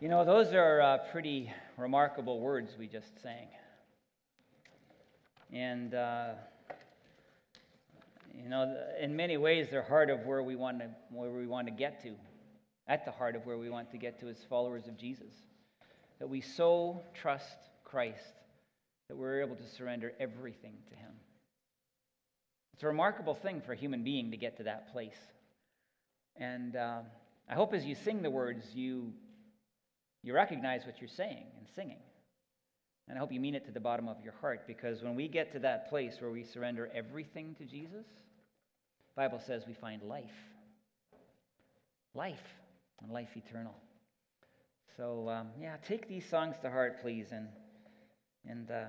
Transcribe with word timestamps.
You 0.00 0.08
know, 0.08 0.24
those 0.24 0.52
are 0.52 0.82
uh, 0.82 0.98
pretty 1.12 1.52
remarkable 1.76 2.40
words 2.40 2.72
we 2.76 2.88
just 2.88 3.22
sang. 3.22 3.46
And, 5.52 5.94
uh, 5.94 6.30
you 8.34 8.48
know, 8.48 8.76
in 9.00 9.14
many 9.14 9.36
ways, 9.36 9.68
they're 9.70 9.84
heart 9.84 10.10
of 10.10 10.26
where 10.26 10.42
we, 10.42 10.56
want 10.56 10.80
to, 10.80 10.88
where 11.10 11.30
we 11.30 11.46
want 11.46 11.68
to 11.68 11.72
get 11.72 12.02
to, 12.02 12.10
at 12.88 13.04
the 13.04 13.12
heart 13.12 13.36
of 13.36 13.46
where 13.46 13.56
we 13.56 13.70
want 13.70 13.92
to 13.92 13.96
get 13.96 14.18
to 14.18 14.28
as 14.28 14.36
followers 14.48 14.88
of 14.88 14.98
Jesus. 14.98 15.32
That 16.18 16.28
we 16.28 16.40
so 16.40 17.00
trust 17.14 17.56
Christ 17.84 18.34
that 19.08 19.16
we're 19.16 19.42
able 19.42 19.54
to 19.54 19.68
surrender 19.76 20.12
everything 20.18 20.74
to 20.90 20.96
Him. 20.96 21.12
It's 22.72 22.82
a 22.82 22.88
remarkable 22.88 23.36
thing 23.36 23.60
for 23.60 23.72
a 23.72 23.76
human 23.76 24.02
being 24.02 24.32
to 24.32 24.36
get 24.36 24.56
to 24.56 24.64
that 24.64 24.92
place. 24.92 25.14
And 26.36 26.74
uh, 26.74 27.02
I 27.48 27.54
hope 27.54 27.72
as 27.74 27.84
you 27.84 27.94
sing 27.94 28.22
the 28.22 28.30
words, 28.30 28.64
you, 28.74 29.12
you 30.24 30.34
recognize 30.34 30.86
what 30.86 31.00
you're 31.00 31.08
saying 31.08 31.44
and 31.58 31.68
singing. 31.76 31.98
And 33.06 33.18
I 33.18 33.20
hope 33.20 33.30
you 33.30 33.40
mean 33.40 33.54
it 33.54 33.66
to 33.66 33.70
the 33.70 33.80
bottom 33.80 34.08
of 34.08 34.16
your 34.24 34.32
heart 34.40 34.66
because 34.66 35.02
when 35.02 35.14
we 35.14 35.28
get 35.28 35.52
to 35.52 35.58
that 35.58 35.90
place 35.90 36.16
where 36.20 36.30
we 36.30 36.42
surrender 36.42 36.90
everything 36.94 37.54
to 37.58 37.64
Jesus, 37.66 38.06
the 39.14 39.22
Bible 39.22 39.38
says 39.46 39.64
we 39.66 39.74
find 39.74 40.02
life. 40.02 40.24
Life 42.14 42.42
and 43.02 43.12
life 43.12 43.28
eternal. 43.36 43.74
So, 44.96 45.28
um, 45.28 45.48
yeah, 45.60 45.76
take 45.86 46.08
these 46.08 46.26
songs 46.26 46.56
to 46.62 46.70
heart, 46.70 47.02
please, 47.02 47.26
and, 47.32 47.48
and 48.48 48.70
uh, 48.70 48.84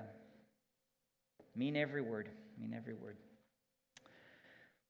mean 1.54 1.76
every 1.76 2.00
word. 2.00 2.30
Mean 2.58 2.72
every 2.74 2.94
word. 2.94 3.18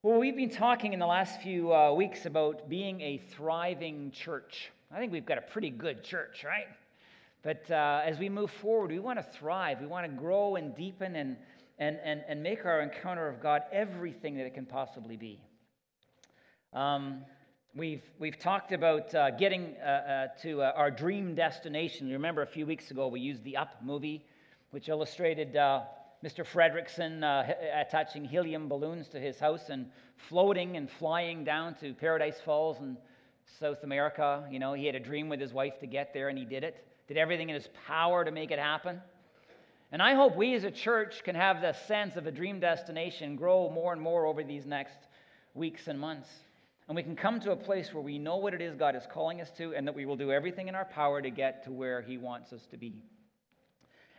Well, 0.02 0.20
we've 0.20 0.36
been 0.36 0.50
talking 0.50 0.92
in 0.92 1.00
the 1.00 1.06
last 1.06 1.40
few 1.40 1.74
uh, 1.74 1.92
weeks 1.92 2.26
about 2.26 2.68
being 2.68 3.00
a 3.00 3.18
thriving 3.34 4.12
church. 4.12 4.70
I 4.94 4.98
think 4.98 5.12
we've 5.12 5.26
got 5.26 5.38
a 5.38 5.42
pretty 5.42 5.70
good 5.70 6.04
church, 6.04 6.44
right? 6.44 6.68
But 7.42 7.70
uh, 7.70 8.02
as 8.04 8.18
we 8.18 8.28
move 8.28 8.50
forward, 8.50 8.90
we 8.90 8.98
want 8.98 9.18
to 9.18 9.38
thrive. 9.38 9.80
We 9.80 9.86
want 9.86 10.06
to 10.06 10.12
grow 10.12 10.56
and 10.56 10.74
deepen 10.76 11.16
and, 11.16 11.36
and, 11.78 11.98
and, 12.04 12.22
and 12.28 12.42
make 12.42 12.64
our 12.64 12.80
encounter 12.80 13.28
of 13.28 13.40
God 13.40 13.62
everything 13.72 14.36
that 14.36 14.46
it 14.46 14.54
can 14.54 14.64
possibly 14.66 15.16
be. 15.16 15.40
Um, 16.72 17.24
we've, 17.74 18.02
we've 18.18 18.38
talked 18.38 18.72
about 18.72 19.12
uh, 19.14 19.30
getting 19.32 19.74
uh, 19.84 19.86
uh, 19.86 20.26
to 20.42 20.62
uh, 20.62 20.72
our 20.76 20.90
dream 20.90 21.34
destination. 21.34 22.06
You 22.06 22.14
remember 22.14 22.42
a 22.42 22.46
few 22.46 22.66
weeks 22.66 22.90
ago 22.90 23.08
we 23.08 23.20
used 23.20 23.42
the 23.42 23.56
Up 23.56 23.82
movie, 23.82 24.24
which 24.70 24.88
illustrated 24.88 25.54
Mr. 25.54 26.44
Fredricksen 26.44 27.22
uh, 27.22 27.52
attaching 27.74 28.24
helium 28.24 28.68
balloons 28.68 29.08
to 29.08 29.20
his 29.20 29.38
house 29.38 29.68
and 29.68 29.90
floating 30.28 30.76
and 30.76 30.88
flying 30.90 31.44
down 31.44 31.74
to 31.76 31.92
Paradise 31.94 32.40
Falls 32.44 32.78
in 32.80 32.96
South 33.58 33.82
America. 33.82 34.44
You 34.50 34.58
know, 34.58 34.72
he 34.72 34.86
had 34.86 34.94
a 34.94 35.00
dream 35.00 35.28
with 35.28 35.40
his 35.40 35.52
wife 35.52 35.78
to 35.80 35.86
get 35.86 36.12
there, 36.12 36.28
and 36.28 36.38
he 36.38 36.44
did 36.44 36.64
it. 36.64 36.86
Did 37.08 37.16
everything 37.16 37.48
in 37.48 37.54
his 37.54 37.68
power 37.86 38.24
to 38.24 38.30
make 38.30 38.50
it 38.50 38.58
happen. 38.58 39.00
And 39.92 40.02
I 40.02 40.14
hope 40.14 40.36
we 40.36 40.54
as 40.54 40.64
a 40.64 40.70
church 40.70 41.22
can 41.22 41.36
have 41.36 41.60
the 41.60 41.72
sense 41.86 42.16
of 42.16 42.26
a 42.26 42.32
dream 42.32 42.58
destination 42.58 43.36
grow 43.36 43.70
more 43.70 43.92
and 43.92 44.02
more 44.02 44.26
over 44.26 44.42
these 44.42 44.66
next 44.66 44.98
weeks 45.54 45.86
and 45.86 45.98
months. 45.98 46.28
And 46.88 46.96
we 46.96 47.02
can 47.02 47.16
come 47.16 47.40
to 47.40 47.52
a 47.52 47.56
place 47.56 47.92
where 47.92 48.02
we 48.02 48.18
know 48.18 48.36
what 48.36 48.54
it 48.54 48.60
is 48.60 48.74
God 48.76 48.94
is 48.94 49.04
calling 49.12 49.40
us 49.40 49.50
to, 49.58 49.74
and 49.74 49.86
that 49.86 49.94
we 49.94 50.04
will 50.04 50.16
do 50.16 50.32
everything 50.32 50.68
in 50.68 50.74
our 50.74 50.84
power 50.84 51.22
to 51.22 51.30
get 51.30 51.64
to 51.64 51.72
where 51.72 52.02
He 52.02 52.18
wants 52.18 52.52
us 52.52 52.66
to 52.70 52.76
be. 52.76 52.94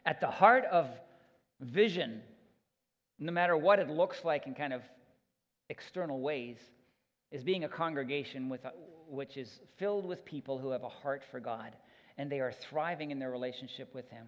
At 0.06 0.20
the 0.22 0.28
heart 0.28 0.66
of 0.72 0.88
vision, 1.62 2.22
no 3.20 3.32
matter 3.32 3.58
what 3.58 3.80
it 3.80 3.90
looks 3.90 4.24
like 4.24 4.48
in 4.48 4.54
kind 4.54 4.74
of 4.74 4.82
external 5.70 6.20
ways, 6.20 6.58
is 7.32 7.44
being 7.44 7.66
a 7.66 7.70
congregation 7.70 8.48
with 8.48 8.66
which 9.10 9.38
is 9.38 9.60
filled 9.78 10.06
with 10.06 10.24
people 10.26 10.58
who 10.58 10.72
have 10.72 10.84
a 10.84 10.90
heart 10.90 11.24
for 11.32 11.40
God 11.40 11.76
and 12.18 12.32
they 12.32 12.40
are 12.40 12.52
thriving 12.52 13.12
in 13.12 13.20
their 13.20 13.32
relationship 13.32 13.94
with 13.94 14.10
Him. 14.10 14.28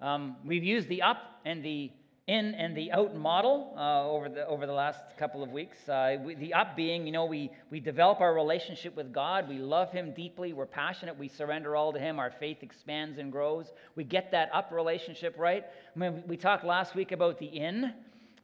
Um, 0.00 0.36
we've 0.44 0.64
used 0.64 0.88
the 0.88 1.02
up 1.02 1.40
and 1.44 1.64
the 1.64 1.92
in 2.28 2.54
and 2.54 2.76
the 2.76 2.92
out 2.92 3.16
model 3.16 3.74
uh, 3.76 4.08
over, 4.08 4.28
the, 4.28 4.46
over 4.46 4.64
the 4.66 4.72
last 4.72 5.00
couple 5.18 5.42
of 5.42 5.50
weeks. 5.50 5.88
Uh, 5.88 6.16
we, 6.24 6.34
the 6.36 6.54
up 6.54 6.76
being, 6.76 7.04
you 7.04 7.12
know, 7.12 7.24
we, 7.24 7.50
we 7.70 7.80
develop 7.80 8.20
our 8.20 8.32
relationship 8.32 8.94
with 8.94 9.12
God. 9.12 9.48
We 9.48 9.58
love 9.58 9.90
Him 9.90 10.12
deeply. 10.12 10.52
We're 10.52 10.66
passionate. 10.66 11.18
We 11.18 11.28
surrender 11.28 11.74
all 11.74 11.92
to 11.92 11.98
Him. 11.98 12.18
Our 12.18 12.30
faith 12.30 12.58
expands 12.62 13.18
and 13.18 13.32
grows. 13.32 13.72
We 13.96 14.04
get 14.04 14.30
that 14.32 14.50
up 14.54 14.70
relationship 14.72 15.34
right. 15.36 15.64
I 15.94 15.98
mean, 15.98 16.22
we 16.26 16.36
talked 16.36 16.64
last 16.64 16.94
week 16.94 17.10
about 17.10 17.38
the 17.38 17.46
in. 17.46 17.92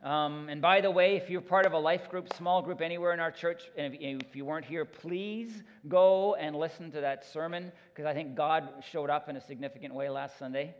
Um, 0.03 0.49
and 0.49 0.63
by 0.63 0.81
the 0.81 0.91
way, 0.91 1.17
if 1.17 1.29
you're 1.29 1.41
part 1.41 1.67
of 1.67 1.73
a 1.73 1.79
life 1.79 2.09
group, 2.09 2.33
small 2.35 2.63
group 2.63 2.81
anywhere 2.81 3.13
in 3.13 3.21
our 3.21 3.33
church, 3.33 3.63
and 3.77 3.95
if, 3.95 4.01
if 4.01 4.37
you 4.37 4.45
weren't 4.45 4.65
here, 4.65 4.85
please 4.85 5.65
go 5.89 6.37
and 6.37 6.55
listen 6.55 6.93
to 6.93 7.01
that 7.01 7.25
sermon 7.33 7.73
because 7.93 8.07
I 8.07 8.15
think 8.15 8.37
God 8.37 8.69
showed 8.93 9.11
up 9.11 9.29
in 9.29 9.37
a 9.37 9.41
significant 9.41 9.93
way 9.93 10.09
last 10.09 10.39
Sunday. 10.39 10.75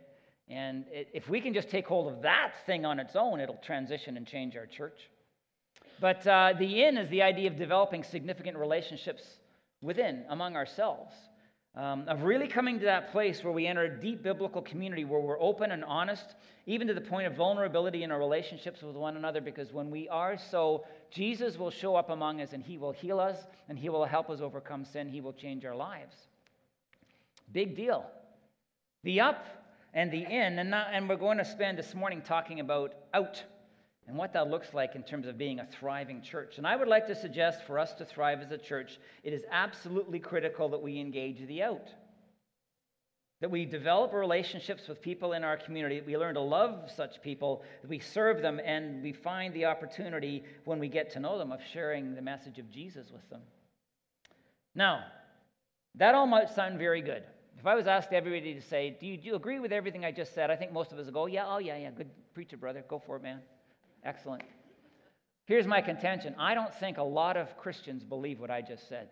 And 0.47 0.85
if 0.89 1.29
we 1.29 1.41
can 1.41 1.53
just 1.53 1.69
take 1.69 1.85
hold 1.85 2.11
of 2.11 2.21
that 2.23 2.53
thing 2.65 2.85
on 2.85 2.99
its 2.99 3.15
own, 3.15 3.39
it'll 3.39 3.59
transition 3.63 4.17
and 4.17 4.25
change 4.25 4.55
our 4.55 4.65
church. 4.65 4.97
But 5.99 6.25
uh, 6.25 6.53
the 6.57 6.83
in 6.83 6.97
is 6.97 7.09
the 7.09 7.21
idea 7.21 7.51
of 7.51 7.57
developing 7.57 8.03
significant 8.03 8.57
relationships 8.57 9.21
within, 9.81 10.23
among 10.29 10.55
ourselves. 10.55 11.13
Um, 11.75 12.05
of 12.07 12.23
really 12.23 12.47
coming 12.47 12.79
to 12.79 12.85
that 12.85 13.11
place 13.11 13.43
where 13.43 13.53
we 13.53 13.67
enter 13.67 13.83
a 13.83 13.99
deep 14.01 14.23
biblical 14.23 14.61
community 14.61 15.05
where 15.05 15.19
we're 15.19 15.39
open 15.39 15.71
and 15.71 15.83
honest, 15.85 16.35
even 16.65 16.87
to 16.87 16.93
the 16.93 17.01
point 17.01 17.27
of 17.27 17.35
vulnerability 17.35 18.03
in 18.03 18.11
our 18.11 18.17
relationships 18.17 18.81
with 18.81 18.95
one 18.95 19.15
another, 19.15 19.39
because 19.39 19.71
when 19.71 19.91
we 19.91 20.09
are 20.09 20.37
so, 20.37 20.83
Jesus 21.11 21.57
will 21.57 21.69
show 21.69 21.95
up 21.95 22.09
among 22.09 22.41
us 22.41 22.53
and 22.53 22.63
he 22.63 22.77
will 22.77 22.91
heal 22.91 23.19
us 23.19 23.37
and 23.69 23.77
he 23.77 23.87
will 23.87 24.03
help 24.03 24.29
us 24.29 24.41
overcome 24.41 24.83
sin. 24.83 25.07
He 25.07 25.21
will 25.21 25.31
change 25.31 25.63
our 25.63 25.75
lives. 25.75 26.15
Big 27.51 27.75
deal. 27.75 28.05
The 29.03 29.21
up 29.21 29.45
and 29.93 30.11
the 30.11 30.23
in. 30.23 30.59
And, 30.59 30.71
not, 30.71 30.87
and 30.91 31.07
we're 31.07 31.17
going 31.17 31.37
to 31.37 31.45
spend 31.45 31.77
this 31.77 31.93
morning 31.93 32.21
talking 32.23 32.59
about 32.59 32.93
out 33.13 33.43
and 34.09 34.17
what 34.17 34.33
that 34.33 34.49
looks 34.49 34.73
like 34.73 34.95
in 34.95 35.03
terms 35.03 35.27
of 35.27 35.37
being 35.37 35.59
a 35.59 35.67
thriving 35.79 36.23
church. 36.23 36.57
And 36.57 36.65
I 36.65 36.75
would 36.75 36.87
like 36.87 37.05
to 37.07 37.15
suggest 37.15 37.63
for 37.67 37.77
us 37.77 37.93
to 37.93 38.05
thrive 38.05 38.41
as 38.41 38.51
a 38.51 38.57
church, 38.57 38.99
it 39.23 39.33
is 39.33 39.43
absolutely 39.51 40.17
critical 40.17 40.67
that 40.69 40.81
we 40.81 40.99
engage 40.99 41.47
the 41.47 41.61
out. 41.61 41.87
That 43.41 43.51
we 43.51 43.65
develop 43.65 44.11
relationships 44.11 44.87
with 44.87 44.99
people 44.99 45.33
in 45.33 45.43
our 45.43 45.57
community, 45.57 45.99
that 45.99 46.07
we 46.07 46.17
learn 46.17 46.33
to 46.33 46.41
love 46.41 46.89
such 46.95 47.21
people, 47.21 47.63
that 47.83 47.87
we 47.87 47.99
serve 47.99 48.41
them, 48.41 48.59
and 48.65 49.03
we 49.03 49.13
find 49.13 49.53
the 49.53 49.65
opportunity 49.65 50.43
when 50.65 50.79
we 50.79 50.87
get 50.87 51.11
to 51.11 51.19
know 51.19 51.37
them 51.37 51.51
of 51.51 51.59
sharing 51.71 52.15
the 52.15 52.21
message 52.21 52.57
of 52.57 52.69
Jesus 52.71 53.11
with 53.11 53.29
them. 53.29 53.41
Now, 54.73 55.03
that 55.95 56.15
all 56.15 56.25
might 56.25 56.49
sound 56.49 56.79
very 56.79 57.03
good. 57.03 57.21
If 57.59 57.67
I 57.67 57.75
was 57.75 57.85
asked 57.85 58.11
everybody 58.11 58.55
to 58.55 58.61
say, 58.61 58.97
do 58.99 59.05
you, 59.05 59.17
do 59.17 59.27
you 59.27 59.35
agree 59.35 59.59
with 59.59 59.71
everything 59.71 60.03
I 60.03 60.11
just 60.11 60.33
said? 60.33 60.49
I 60.49 60.55
think 60.55 60.71
most 60.71 60.91
of 60.91 60.97
us 60.97 61.05
would 61.05 61.13
go, 61.13 61.27
yeah, 61.27 61.45
oh, 61.47 61.59
yeah, 61.59 61.77
yeah, 61.77 61.91
good 61.91 62.09
preacher, 62.33 62.57
brother. 62.57 62.83
Go 62.87 62.97
for 63.05 63.17
it, 63.17 63.21
man. 63.21 63.41
Excellent. 64.03 64.43
Here's 65.45 65.67
my 65.67 65.81
contention 65.81 66.35
I 66.37 66.53
don't 66.53 66.73
think 66.75 66.97
a 66.97 67.03
lot 67.03 67.37
of 67.37 67.57
Christians 67.57 68.03
believe 68.03 68.39
what 68.39 68.51
I 68.51 68.61
just 68.61 68.87
said. 68.87 69.09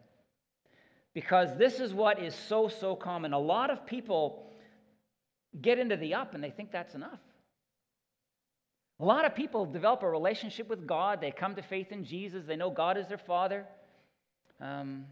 Because 1.13 1.57
this 1.57 1.79
is 1.79 1.93
what 1.93 2.21
is 2.21 2.35
so, 2.35 2.67
so 2.67 2.95
common. 2.95 3.33
A 3.33 3.39
lot 3.39 3.71
of 3.71 3.87
people 3.87 4.51
get 5.59 5.79
into 5.79 5.97
the 5.97 6.13
up 6.13 6.35
and 6.35 6.43
they 6.43 6.51
think 6.51 6.71
that's 6.71 6.93
enough. 6.93 7.19
A 8.99 9.05
lot 9.05 9.25
of 9.25 9.35
people 9.35 9.65
develop 9.65 10.03
a 10.03 10.09
relationship 10.09 10.69
with 10.69 10.85
God. 10.85 11.21
They 11.21 11.31
come 11.31 11.55
to 11.55 11.61
faith 11.61 11.91
in 11.91 12.03
Jesus. 12.03 12.45
They 12.45 12.55
know 12.55 12.69
God 12.69 12.97
is 12.97 13.07
their 13.07 13.17
Father. 13.17 13.65
Um, 14.61 15.05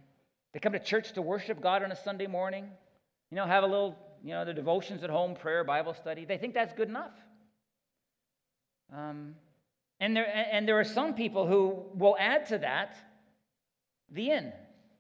they 0.53 0.59
come 0.59 0.73
to 0.73 0.79
church 0.79 1.11
to 1.13 1.21
worship 1.21 1.61
God 1.61 1.83
on 1.83 1.91
a 1.91 1.95
Sunday 1.95 2.27
morning. 2.27 2.67
You 3.31 3.37
know, 3.37 3.45
have 3.45 3.63
a 3.63 3.67
little, 3.67 3.97
you 4.23 4.31
know, 4.31 4.45
the 4.45 4.53
devotions 4.53 5.03
at 5.03 5.09
home, 5.09 5.35
prayer, 5.35 5.63
Bible 5.63 5.93
study. 5.93 6.25
They 6.25 6.37
think 6.37 6.53
that's 6.53 6.73
good 6.73 6.87
enough. 6.87 7.13
Um, 8.95 9.35
and, 9.99 10.15
there, 10.15 10.27
and 10.51 10.67
there 10.67 10.79
are 10.79 10.85
some 10.85 11.13
people 11.13 11.47
who 11.47 11.83
will 11.95 12.15
add 12.19 12.45
to 12.47 12.57
that 12.59 12.97
the 14.11 14.31
in. 14.31 14.51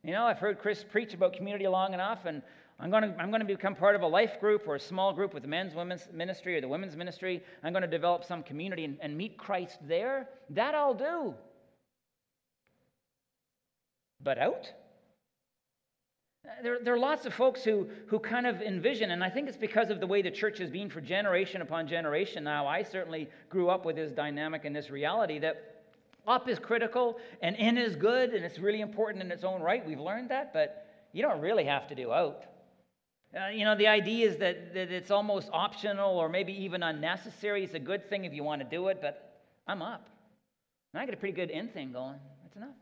You 0.03 0.11
know, 0.11 0.25
I've 0.25 0.39
heard 0.39 0.59
Chris 0.59 0.83
preach 0.83 1.13
about 1.13 1.33
community 1.33 1.67
long 1.67 1.93
enough, 1.93 2.25
and 2.25 2.41
I'm 2.79 2.91
going 2.91 3.03
to 3.03 3.15
I'm 3.19 3.29
going 3.29 3.39
to 3.39 3.47
become 3.47 3.75
part 3.75 3.95
of 3.95 4.01
a 4.01 4.07
life 4.07 4.39
group 4.39 4.67
or 4.67 4.75
a 4.75 4.79
small 4.79 5.13
group 5.13 5.33
with 5.33 5.43
the 5.43 5.49
men's 5.49 5.73
women's 5.73 6.07
ministry 6.13 6.57
or 6.57 6.61
the 6.61 6.67
women's 6.67 6.95
ministry. 6.95 7.41
I'm 7.63 7.73
going 7.73 7.83
to 7.83 7.87
develop 7.87 8.23
some 8.23 8.43
community 8.43 8.83
and, 8.83 8.97
and 9.01 9.17
meet 9.17 9.37
Christ 9.37 9.79
there. 9.87 10.29
That 10.49 10.75
I'll 10.75 10.93
do. 10.93 11.33
But 14.21 14.37
out? 14.37 14.71
There, 16.61 16.79
there, 16.81 16.93
are 16.93 16.99
lots 16.99 17.25
of 17.25 17.33
folks 17.33 17.63
who, 17.63 17.87
who 18.07 18.19
kind 18.19 18.47
of 18.47 18.61
envision, 18.61 19.11
and 19.11 19.23
I 19.23 19.29
think 19.29 19.47
it's 19.47 19.57
because 19.57 19.89
of 19.89 19.99
the 19.99 20.07
way 20.07 20.21
the 20.21 20.31
church 20.31 20.57
has 20.59 20.69
been 20.69 20.89
for 20.89 21.01
generation 21.01 21.61
upon 21.61 21.87
generation 21.87 22.43
now. 22.43 22.67
I 22.67 22.83
certainly 22.83 23.29
grew 23.49 23.69
up 23.69 23.85
with 23.85 23.95
this 23.95 24.11
dynamic 24.11 24.65
and 24.65 24.75
this 24.75 24.89
reality 24.89 25.39
that 25.39 25.83
up 26.27 26.49
is 26.49 26.59
critical 26.59 27.19
and 27.41 27.55
in 27.55 27.77
is 27.77 27.95
good, 27.95 28.33
and 28.33 28.43
it's 28.43 28.59
really 28.59 28.81
important 28.81 29.23
in 29.23 29.31
its 29.31 29.43
own 29.43 29.61
right. 29.61 29.85
We've 29.85 29.99
learned 29.99 30.29
that, 30.29 30.53
but 30.53 30.87
you 31.13 31.21
don't 31.21 31.39
really 31.39 31.65
have 31.65 31.87
to 31.87 31.95
do 31.95 32.11
out. 32.11 32.45
Uh, 33.35 33.49
you 33.49 33.65
know, 33.65 33.75
the 33.75 33.87
idea 33.87 34.29
is 34.29 34.37
that, 34.37 34.73
that 34.73 34.91
it's 34.91 35.11
almost 35.11 35.49
optional 35.51 36.17
or 36.17 36.29
maybe 36.29 36.53
even 36.63 36.83
unnecessary. 36.83 37.63
It's 37.63 37.73
a 37.73 37.79
good 37.79 38.09
thing 38.09 38.25
if 38.25 38.33
you 38.33 38.43
want 38.43 38.61
to 38.61 38.67
do 38.67 38.87
it, 38.87 38.99
but 39.01 39.41
I'm 39.67 39.81
up. 39.81 40.07
And 40.93 41.01
I 41.01 41.05
got 41.05 41.13
a 41.13 41.17
pretty 41.17 41.35
good 41.35 41.49
in 41.49 41.67
thing 41.67 41.91
going. 41.91 42.19
That's 42.43 42.55
enough. 42.55 42.75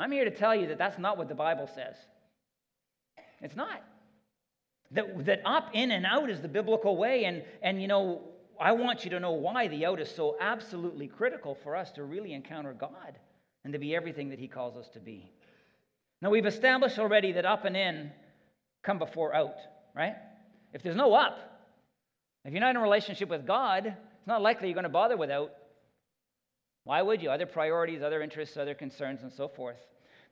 I'm 0.00 0.10
here 0.10 0.24
to 0.24 0.30
tell 0.30 0.56
you 0.56 0.68
that 0.68 0.78
that's 0.78 0.98
not 0.98 1.18
what 1.18 1.28
the 1.28 1.34
Bible 1.34 1.68
says. 1.74 1.94
It's 3.42 3.54
not. 3.54 3.82
That, 4.92 5.26
that 5.26 5.42
up, 5.44 5.70
in, 5.74 5.90
and 5.90 6.06
out 6.06 6.30
is 6.30 6.40
the 6.40 6.48
biblical 6.48 6.96
way. 6.96 7.24
And, 7.26 7.44
and, 7.62 7.82
you 7.82 7.86
know, 7.86 8.22
I 8.58 8.72
want 8.72 9.04
you 9.04 9.10
to 9.10 9.20
know 9.20 9.32
why 9.32 9.68
the 9.68 9.84
out 9.84 10.00
is 10.00 10.10
so 10.10 10.38
absolutely 10.40 11.06
critical 11.06 11.54
for 11.62 11.76
us 11.76 11.92
to 11.92 12.04
really 12.04 12.32
encounter 12.32 12.72
God 12.72 13.18
and 13.62 13.74
to 13.74 13.78
be 13.78 13.94
everything 13.94 14.30
that 14.30 14.38
He 14.38 14.48
calls 14.48 14.74
us 14.74 14.88
to 14.94 15.00
be. 15.00 15.30
Now, 16.22 16.30
we've 16.30 16.46
established 16.46 16.98
already 16.98 17.32
that 17.32 17.44
up 17.44 17.66
and 17.66 17.76
in 17.76 18.10
come 18.82 18.98
before 18.98 19.34
out, 19.34 19.56
right? 19.94 20.14
If 20.72 20.82
there's 20.82 20.96
no 20.96 21.12
up, 21.12 21.38
if 22.46 22.52
you're 22.52 22.60
not 22.60 22.70
in 22.70 22.76
a 22.76 22.82
relationship 22.82 23.28
with 23.28 23.46
God, 23.46 23.86
it's 23.86 24.26
not 24.26 24.40
likely 24.40 24.68
you're 24.68 24.74
going 24.74 24.84
to 24.84 24.88
bother 24.88 25.18
with 25.18 25.30
out. 25.30 25.50
Why 26.90 27.02
would 27.02 27.22
you? 27.22 27.30
Other 27.30 27.46
priorities, 27.46 28.02
other 28.02 28.20
interests, 28.20 28.56
other 28.56 28.74
concerns, 28.74 29.22
and 29.22 29.32
so 29.32 29.46
forth. 29.46 29.76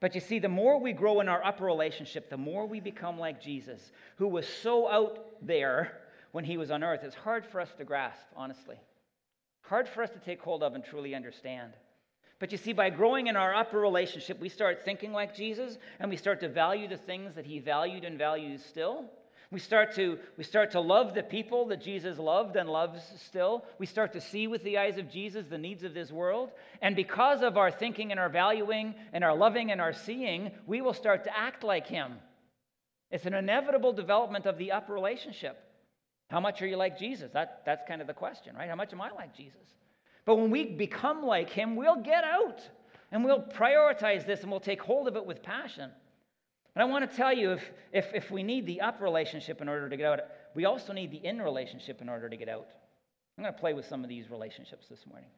But 0.00 0.16
you 0.16 0.20
see, 0.20 0.40
the 0.40 0.48
more 0.48 0.80
we 0.80 0.92
grow 0.92 1.20
in 1.20 1.28
our 1.28 1.44
upper 1.44 1.64
relationship, 1.64 2.28
the 2.28 2.36
more 2.36 2.66
we 2.66 2.80
become 2.80 3.16
like 3.16 3.40
Jesus, 3.40 3.92
who 4.16 4.26
was 4.26 4.44
so 4.44 4.90
out 4.90 5.36
there 5.40 6.00
when 6.32 6.42
he 6.42 6.56
was 6.56 6.72
on 6.72 6.82
earth. 6.82 7.04
It's 7.04 7.14
hard 7.14 7.46
for 7.46 7.60
us 7.60 7.68
to 7.78 7.84
grasp, 7.84 8.26
honestly. 8.34 8.74
Hard 9.62 9.88
for 9.88 10.02
us 10.02 10.10
to 10.10 10.18
take 10.18 10.40
hold 10.40 10.64
of 10.64 10.74
and 10.74 10.84
truly 10.84 11.14
understand. 11.14 11.74
But 12.40 12.50
you 12.50 12.58
see, 12.58 12.72
by 12.72 12.90
growing 12.90 13.28
in 13.28 13.36
our 13.36 13.54
upper 13.54 13.78
relationship, 13.78 14.40
we 14.40 14.48
start 14.48 14.84
thinking 14.84 15.12
like 15.12 15.36
Jesus 15.36 15.78
and 16.00 16.10
we 16.10 16.16
start 16.16 16.40
to 16.40 16.48
value 16.48 16.88
the 16.88 16.96
things 16.96 17.36
that 17.36 17.46
he 17.46 17.60
valued 17.60 18.02
and 18.02 18.18
values 18.18 18.64
still. 18.68 19.04
We 19.50 19.60
start, 19.60 19.94
to, 19.94 20.18
we 20.36 20.44
start 20.44 20.72
to 20.72 20.80
love 20.80 21.14
the 21.14 21.22
people 21.22 21.68
that 21.68 21.80
Jesus 21.80 22.18
loved 22.18 22.56
and 22.56 22.68
loves 22.68 23.00
still. 23.16 23.64
We 23.78 23.86
start 23.86 24.12
to 24.12 24.20
see 24.20 24.46
with 24.46 24.62
the 24.62 24.76
eyes 24.76 24.98
of 24.98 25.10
Jesus 25.10 25.46
the 25.46 25.56
needs 25.56 25.84
of 25.84 25.94
this 25.94 26.12
world. 26.12 26.50
And 26.82 26.94
because 26.94 27.40
of 27.40 27.56
our 27.56 27.70
thinking 27.70 28.10
and 28.10 28.20
our 28.20 28.28
valuing 28.28 28.94
and 29.14 29.24
our 29.24 29.34
loving 29.34 29.70
and 29.70 29.80
our 29.80 29.94
seeing, 29.94 30.50
we 30.66 30.82
will 30.82 30.92
start 30.92 31.24
to 31.24 31.34
act 31.34 31.64
like 31.64 31.86
him. 31.86 32.12
It's 33.10 33.24
an 33.24 33.32
inevitable 33.32 33.94
development 33.94 34.44
of 34.44 34.58
the 34.58 34.72
up 34.72 34.90
relationship. 34.90 35.58
How 36.28 36.40
much 36.40 36.60
are 36.60 36.66
you 36.66 36.76
like 36.76 36.98
Jesus? 36.98 37.30
That, 37.32 37.62
that's 37.64 37.82
kind 37.88 38.02
of 38.02 38.06
the 38.06 38.12
question, 38.12 38.54
right? 38.54 38.68
How 38.68 38.76
much 38.76 38.92
am 38.92 39.00
I 39.00 39.10
like 39.12 39.34
Jesus? 39.34 39.56
But 40.26 40.36
when 40.36 40.50
we 40.50 40.66
become 40.66 41.24
like 41.24 41.48
him, 41.48 41.74
we'll 41.74 42.02
get 42.02 42.22
out 42.22 42.60
and 43.10 43.24
we'll 43.24 43.42
prioritize 43.42 44.26
this 44.26 44.42
and 44.42 44.50
we'll 44.50 44.60
take 44.60 44.82
hold 44.82 45.08
of 45.08 45.16
it 45.16 45.24
with 45.24 45.42
passion. 45.42 45.90
And 46.78 46.88
I 46.88 46.92
want 46.92 47.10
to 47.10 47.16
tell 47.16 47.32
you 47.32 47.50
if, 47.50 47.72
if, 47.92 48.14
if 48.14 48.30
we 48.30 48.44
need 48.44 48.64
the 48.64 48.82
up 48.82 49.00
relationship 49.00 49.60
in 49.60 49.68
order 49.68 49.88
to 49.88 49.96
get 49.96 50.06
out, 50.06 50.20
we 50.54 50.64
also 50.64 50.92
need 50.92 51.10
the 51.10 51.16
in 51.16 51.42
relationship 51.42 52.00
in 52.00 52.08
order 52.08 52.28
to 52.28 52.36
get 52.36 52.48
out. 52.48 52.68
I'm 53.36 53.42
going 53.42 53.52
to 53.52 53.58
play 53.58 53.74
with 53.74 53.84
some 53.84 54.04
of 54.04 54.08
these 54.08 54.30
relationships 54.30 54.86
this 54.88 55.04
morning. 55.04 55.28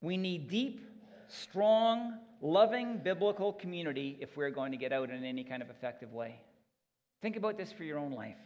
We 0.00 0.16
need 0.16 0.50
deep, 0.50 0.84
strong, 1.28 2.18
loving 2.40 2.98
biblical 2.98 3.52
community 3.52 4.18
if 4.20 4.36
we're 4.36 4.50
going 4.50 4.72
to 4.72 4.76
get 4.76 4.92
out 4.92 5.08
in 5.08 5.24
any 5.24 5.44
kind 5.44 5.62
of 5.62 5.70
effective 5.70 6.12
way. 6.12 6.40
Think 7.22 7.36
about 7.36 7.56
this 7.56 7.70
for 7.70 7.84
your 7.84 8.00
own 8.00 8.10
life. 8.10 8.38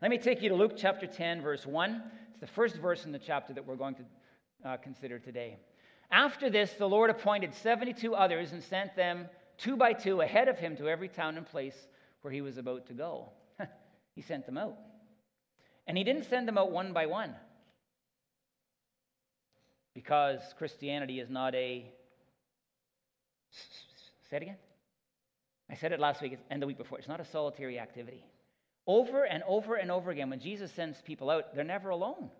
Let 0.00 0.10
me 0.10 0.18
take 0.18 0.42
you 0.42 0.48
to 0.48 0.56
Luke 0.56 0.72
chapter 0.76 1.06
10, 1.06 1.42
verse 1.42 1.64
1 1.64 2.02
It's 2.32 2.40
the 2.40 2.48
first 2.48 2.74
verse 2.78 3.04
in 3.04 3.12
the 3.12 3.20
chapter 3.20 3.52
that 3.52 3.64
we're 3.64 3.76
going 3.76 3.94
to 3.94 4.68
uh, 4.68 4.76
consider 4.78 5.20
today. 5.20 5.58
After 6.10 6.50
this, 6.50 6.72
the 6.72 6.88
Lord 6.88 7.08
appointed 7.08 7.54
72 7.54 8.16
others 8.16 8.50
and 8.50 8.60
sent 8.64 8.96
them 8.96 9.28
two 9.62 9.76
by 9.76 9.92
two 9.92 10.20
ahead 10.20 10.48
of 10.48 10.58
him 10.58 10.76
to 10.76 10.88
every 10.88 11.08
town 11.08 11.36
and 11.36 11.46
place 11.46 11.76
where 12.22 12.32
he 12.32 12.40
was 12.40 12.58
about 12.58 12.86
to 12.86 12.92
go. 12.92 13.30
he 14.14 14.22
sent 14.22 14.46
them 14.46 14.58
out. 14.58 14.76
And 15.86 15.96
he 15.96 16.04
didn't 16.04 16.24
send 16.24 16.46
them 16.46 16.58
out 16.58 16.70
one 16.70 16.92
by 16.92 17.06
one 17.06 17.34
because 19.94 20.40
Christianity 20.58 21.20
is 21.20 21.30
not 21.30 21.54
a. 21.54 21.84
Say 24.30 24.36
it 24.36 24.42
again. 24.42 24.56
I 25.70 25.74
said 25.74 25.92
it 25.92 26.00
last 26.00 26.22
week 26.22 26.38
and 26.50 26.60
the 26.60 26.66
week 26.66 26.78
before. 26.78 26.98
It's 26.98 27.08
not 27.08 27.20
a 27.20 27.24
solitary 27.24 27.78
activity. 27.78 28.24
Over 28.86 29.24
and 29.24 29.42
over 29.46 29.76
and 29.76 29.90
over 29.90 30.10
again, 30.10 30.30
when 30.30 30.40
Jesus 30.40 30.72
sends 30.72 31.00
people 31.02 31.30
out, 31.30 31.54
they're 31.54 31.64
never 31.64 31.90
alone. 31.90 32.30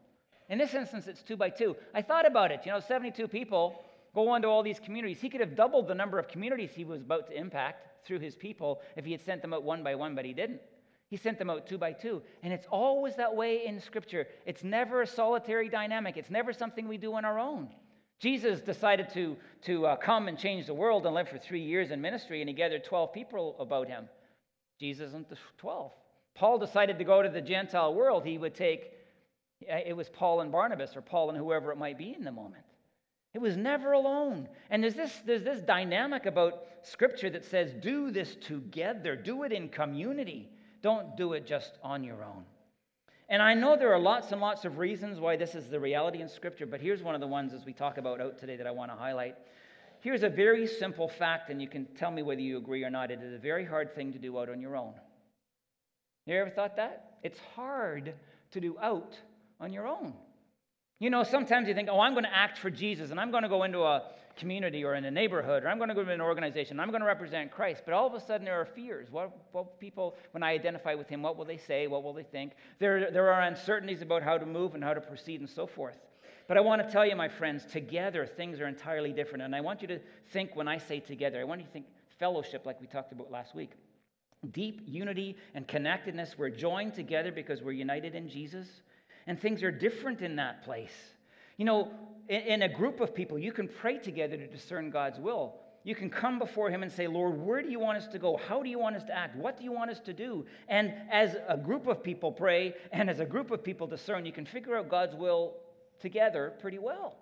In 0.48 0.58
this 0.58 0.74
instance, 0.74 1.06
it's 1.06 1.22
two 1.22 1.36
by 1.36 1.50
two. 1.50 1.76
I 1.94 2.02
thought 2.02 2.26
about 2.26 2.50
it. 2.50 2.60
You 2.64 2.72
know, 2.72 2.80
72 2.80 3.28
people 3.28 3.84
go 4.14 4.28
on 4.28 4.42
to 4.42 4.48
all 4.48 4.62
these 4.62 4.80
communities. 4.80 5.20
He 5.20 5.28
could 5.28 5.40
have 5.40 5.56
doubled 5.56 5.88
the 5.88 5.94
number 5.94 6.18
of 6.18 6.28
communities 6.28 6.70
he 6.74 6.84
was 6.84 7.00
about 7.00 7.28
to 7.28 7.36
impact 7.36 8.06
through 8.06 8.20
his 8.20 8.36
people 8.36 8.80
if 8.96 9.04
he 9.04 9.12
had 9.12 9.24
sent 9.24 9.42
them 9.42 9.54
out 9.54 9.62
one 9.62 9.82
by 9.82 9.94
one, 9.94 10.14
but 10.14 10.24
he 10.24 10.32
didn't. 10.32 10.60
He 11.08 11.16
sent 11.16 11.38
them 11.38 11.50
out 11.50 11.66
two 11.66 11.78
by 11.78 11.92
two. 11.92 12.22
And 12.42 12.52
it's 12.52 12.66
always 12.70 13.16
that 13.16 13.34
way 13.36 13.66
in 13.66 13.80
Scripture. 13.80 14.26
It's 14.46 14.64
never 14.64 15.02
a 15.02 15.06
solitary 15.06 15.68
dynamic, 15.68 16.16
it's 16.16 16.30
never 16.30 16.52
something 16.52 16.88
we 16.88 16.98
do 16.98 17.14
on 17.14 17.24
our 17.24 17.38
own. 17.38 17.68
Jesus 18.18 18.60
decided 18.60 19.08
to, 19.14 19.36
to 19.62 19.84
uh, 19.84 19.96
come 19.96 20.28
and 20.28 20.38
change 20.38 20.66
the 20.66 20.74
world 20.74 21.04
and 21.06 21.14
live 21.14 21.28
for 21.28 21.38
three 21.38 21.60
years 21.60 21.90
in 21.90 22.00
ministry, 22.00 22.40
and 22.40 22.48
he 22.48 22.54
gathered 22.54 22.84
12 22.84 23.12
people 23.12 23.56
about 23.58 23.88
him. 23.88 24.08
Jesus 24.78 25.12
and 25.12 25.26
the 25.28 25.36
12. 25.58 25.90
Paul 26.34 26.58
decided 26.58 26.98
to 26.98 27.04
go 27.04 27.22
to 27.22 27.28
the 27.28 27.40
Gentile 27.40 27.92
world, 27.92 28.24
he 28.24 28.38
would 28.38 28.54
take, 28.54 28.92
it 29.60 29.96
was 29.96 30.08
Paul 30.08 30.40
and 30.40 30.50
Barnabas, 30.50 30.96
or 30.96 31.02
Paul 31.02 31.30
and 31.30 31.38
whoever 31.38 31.72
it 31.72 31.78
might 31.78 31.98
be 31.98 32.14
in 32.14 32.24
the 32.24 32.32
moment. 32.32 32.64
It 33.34 33.40
was 33.40 33.56
never 33.56 33.92
alone. 33.92 34.48
And 34.70 34.82
there's 34.82 34.94
this, 34.94 35.20
there's 35.24 35.42
this 35.42 35.60
dynamic 35.62 36.26
about 36.26 36.64
Scripture 36.82 37.30
that 37.30 37.44
says, 37.44 37.72
do 37.80 38.10
this 38.10 38.36
together, 38.36 39.16
do 39.16 39.44
it 39.44 39.52
in 39.52 39.68
community. 39.68 40.50
Don't 40.82 41.16
do 41.16 41.32
it 41.32 41.46
just 41.46 41.78
on 41.82 42.04
your 42.04 42.22
own. 42.24 42.44
And 43.28 43.40
I 43.40 43.54
know 43.54 43.76
there 43.76 43.94
are 43.94 43.98
lots 43.98 44.32
and 44.32 44.40
lots 44.40 44.64
of 44.64 44.78
reasons 44.78 45.18
why 45.18 45.36
this 45.36 45.54
is 45.54 45.68
the 45.68 45.80
reality 45.80 46.20
in 46.20 46.28
Scripture, 46.28 46.66
but 46.66 46.80
here's 46.80 47.02
one 47.02 47.14
of 47.14 47.20
the 47.20 47.26
ones 47.26 47.54
as 47.54 47.64
we 47.64 47.72
talk 47.72 47.96
about 47.96 48.20
out 48.20 48.38
today 48.38 48.56
that 48.56 48.66
I 48.66 48.72
want 48.72 48.90
to 48.90 48.96
highlight. 48.96 49.36
Here's 50.00 50.24
a 50.24 50.28
very 50.28 50.66
simple 50.66 51.08
fact, 51.08 51.48
and 51.48 51.62
you 51.62 51.68
can 51.68 51.86
tell 51.96 52.10
me 52.10 52.22
whether 52.22 52.40
you 52.40 52.58
agree 52.58 52.84
or 52.84 52.90
not. 52.90 53.10
It 53.10 53.22
is 53.22 53.32
a 53.32 53.38
very 53.38 53.64
hard 53.64 53.94
thing 53.94 54.12
to 54.12 54.18
do 54.18 54.38
out 54.38 54.50
on 54.50 54.60
your 54.60 54.76
own. 54.76 54.92
You 56.26 56.36
ever 56.36 56.50
thought 56.50 56.76
that? 56.76 57.18
It's 57.22 57.38
hard 57.54 58.12
to 58.50 58.60
do 58.60 58.76
out 58.80 59.16
on 59.60 59.72
your 59.72 59.86
own. 59.86 60.12
You 61.02 61.10
know, 61.10 61.24
sometimes 61.24 61.66
you 61.66 61.74
think, 61.74 61.88
oh, 61.90 61.98
I'm 61.98 62.12
going 62.12 62.26
to 62.26 62.32
act 62.32 62.58
for 62.58 62.70
Jesus 62.70 63.10
and 63.10 63.18
I'm 63.18 63.32
going 63.32 63.42
to 63.42 63.48
go 63.48 63.64
into 63.64 63.82
a 63.82 64.04
community 64.36 64.84
or 64.84 64.94
in 64.94 65.04
a 65.04 65.10
neighborhood 65.10 65.64
or 65.64 65.68
I'm 65.68 65.78
going 65.78 65.88
to 65.88 65.96
go 65.96 66.04
to 66.04 66.12
an 66.12 66.20
organization. 66.20 66.78
I'm 66.78 66.90
going 66.90 67.00
to 67.00 67.06
represent 67.08 67.50
Christ. 67.50 67.82
But 67.84 67.92
all 67.92 68.06
of 68.06 68.14
a 68.14 68.24
sudden 68.24 68.44
there 68.44 68.60
are 68.60 68.64
fears. 68.64 69.10
What, 69.10 69.36
what 69.50 69.80
people, 69.80 70.14
when 70.30 70.44
I 70.44 70.52
identify 70.52 70.94
with 70.94 71.08
him, 71.08 71.20
what 71.20 71.36
will 71.36 71.44
they 71.44 71.56
say? 71.56 71.88
What 71.88 72.04
will 72.04 72.12
they 72.12 72.22
think? 72.22 72.52
There, 72.78 73.10
there 73.10 73.32
are 73.32 73.42
uncertainties 73.42 74.00
about 74.00 74.22
how 74.22 74.38
to 74.38 74.46
move 74.46 74.76
and 74.76 74.84
how 74.84 74.94
to 74.94 75.00
proceed 75.00 75.40
and 75.40 75.50
so 75.50 75.66
forth. 75.66 75.98
But 76.46 76.56
I 76.56 76.60
want 76.60 76.86
to 76.86 76.88
tell 76.88 77.04
you, 77.04 77.16
my 77.16 77.28
friends, 77.28 77.66
together 77.66 78.24
things 78.24 78.60
are 78.60 78.68
entirely 78.68 79.12
different. 79.12 79.42
And 79.42 79.56
I 79.56 79.60
want 79.60 79.82
you 79.82 79.88
to 79.88 79.98
think 80.32 80.54
when 80.54 80.68
I 80.68 80.78
say 80.78 81.00
together, 81.00 81.40
I 81.40 81.44
want 81.44 81.62
you 81.62 81.66
to 81.66 81.72
think 81.72 81.86
fellowship 82.20 82.64
like 82.64 82.80
we 82.80 82.86
talked 82.86 83.10
about 83.10 83.28
last 83.28 83.56
week 83.56 83.72
deep 84.52 84.82
unity 84.86 85.36
and 85.54 85.66
connectedness. 85.68 86.36
We're 86.36 86.50
joined 86.50 86.94
together 86.94 87.30
because 87.30 87.62
we're 87.62 87.72
united 87.72 88.14
in 88.14 88.28
Jesus. 88.28 88.82
And 89.26 89.40
things 89.40 89.62
are 89.62 89.70
different 89.70 90.20
in 90.20 90.36
that 90.36 90.64
place. 90.64 90.94
You 91.56 91.64
know, 91.64 91.90
in, 92.28 92.40
in, 92.40 92.62
a 92.62 92.68
group 92.68 93.00
of 93.00 93.14
people, 93.14 93.38
you 93.38 93.52
can 93.52 93.68
pray 93.68 93.98
together 93.98 94.36
to 94.36 94.46
discern 94.46 94.90
God's 94.90 95.18
will. 95.18 95.54
You 95.84 95.94
can 95.94 96.10
come 96.10 96.38
before 96.38 96.70
Him 96.70 96.82
and 96.82 96.92
say, 96.92 97.06
Lord, 97.06 97.40
where 97.40 97.62
do 97.62 97.68
you 97.68 97.80
want 97.80 97.98
us 97.98 98.06
to 98.08 98.18
go? 98.18 98.36
How 98.48 98.62
do 98.62 98.68
you 98.68 98.78
want 98.78 98.96
us 98.96 99.04
to 99.04 99.16
act? 99.16 99.36
What 99.36 99.56
do 99.56 99.64
you 99.64 99.72
want 99.72 99.90
us 99.90 100.00
to 100.00 100.12
do? 100.12 100.46
And 100.68 100.92
as 101.10 101.36
a 101.48 101.56
group 101.56 101.86
of 101.86 102.02
people 102.02 102.30
pray 102.30 102.74
and 102.92 103.10
as 103.10 103.20
a 103.20 103.26
group 103.26 103.50
of 103.50 103.64
people 103.64 103.86
discern, 103.86 104.24
you 104.24 104.32
can 104.32 104.46
figure 104.46 104.76
out 104.76 104.88
God's 104.88 105.16
will 105.16 105.54
together 106.00 106.52
pretty 106.60 106.78
well. 106.78 107.16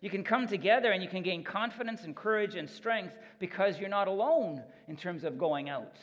You 0.00 0.10
can 0.10 0.22
come 0.22 0.46
together 0.46 0.92
and 0.92 1.02
you 1.02 1.08
can 1.08 1.22
gain 1.22 1.42
confidence 1.42 2.04
and 2.04 2.14
courage 2.14 2.54
and 2.54 2.68
strength 2.68 3.14
because 3.38 3.78
you're 3.78 3.88
not 3.88 4.08
alone 4.08 4.62
in 4.88 4.96
terms 4.96 5.24
of 5.24 5.38
going 5.38 5.68
out. 5.68 5.96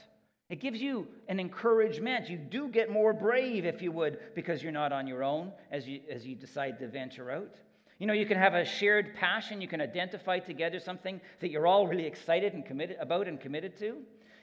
It 0.53 0.59
gives 0.59 0.79
you 0.79 1.07
an 1.29 1.39
encouragement. 1.39 2.29
You 2.29 2.37
do 2.37 2.67
get 2.67 2.91
more 2.91 3.11
brave, 3.11 3.65
if 3.65 3.81
you 3.81 3.91
would, 3.91 4.19
because 4.35 4.61
you're 4.61 4.71
not 4.71 4.91
on 4.91 5.07
your 5.07 5.23
own 5.23 5.51
as 5.71 5.87
you, 5.87 6.01
as 6.11 6.27
you 6.27 6.35
decide 6.35 6.77
to 6.77 6.87
venture 6.87 7.31
out. 7.31 7.55
You 7.97 8.05
know, 8.05 8.13
you 8.13 8.27
can 8.27 8.37
have 8.37 8.53
a 8.53 8.63
shared 8.63 9.15
passion. 9.15 9.61
You 9.61 9.67
can 9.67 9.81
identify 9.81 10.37
together 10.37 10.79
something 10.79 11.19
that 11.39 11.49
you're 11.49 11.65
all 11.65 11.87
really 11.87 12.05
excited 12.05 12.53
and 12.53 12.63
committed 12.63 12.97
about 12.99 13.27
and 13.27 13.41
committed 13.41 13.79
to. 13.79 13.97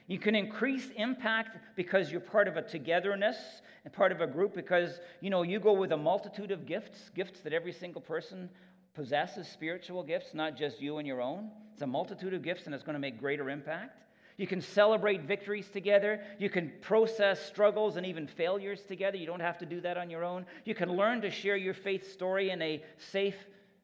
You 0.09 0.19
can 0.19 0.35
increase 0.35 0.89
impact 0.97 1.59
because 1.77 2.11
you're 2.11 2.21
part 2.21 2.49
of 2.49 2.57
a 2.57 2.63
togetherness 2.63 3.37
and 3.85 3.95
part 3.95 4.11
of 4.11 4.21
a 4.21 4.27
group 4.27 4.53
because, 4.53 4.99
you 5.21 5.31
know, 5.31 5.43
you 5.43 5.61
go 5.61 5.73
with 5.73 5.93
a 5.93 5.97
multitude 5.97 6.51
of 6.51 6.67
gifts, 6.67 7.11
gifts 7.15 7.39
that 7.43 7.53
every 7.53 7.73
single 7.73 8.01
person 8.01 8.51
possesses, 8.95 9.47
spiritual 9.47 10.03
gifts, 10.03 10.35
not 10.35 10.57
just 10.57 10.81
you 10.81 10.99
and 10.99 11.07
your 11.07 11.21
own. 11.21 11.53
It's 11.73 11.83
a 11.83 11.87
multitude 11.87 12.35
of 12.35 12.43
gifts 12.43 12.67
and 12.67 12.75
it's 12.75 12.83
going 12.83 12.95
to 12.95 13.01
make 13.01 13.21
greater 13.21 13.49
impact. 13.49 14.01
You 14.41 14.47
can 14.47 14.63
celebrate 14.63 15.25
victories 15.25 15.69
together. 15.69 16.19
You 16.39 16.49
can 16.49 16.73
process 16.81 17.45
struggles 17.45 17.99
and 17.99 18.07
even 18.07 18.27
failures 18.27 18.81
together. 18.89 19.19
You 19.19 19.27
don't 19.27 19.41
have 19.41 19.59
to 19.59 19.67
do 19.67 19.83
that 19.83 19.99
on 19.99 20.09
your 20.09 20.25
own. 20.25 20.47
You 20.65 20.75
can 20.75 20.97
learn 20.97 21.21
to 21.21 21.31
share 21.31 21.59
your 21.59 21.75
faith 21.75 22.11
story 22.11 22.49
in 22.49 22.63
a 22.63 22.83
safe, 22.97 23.37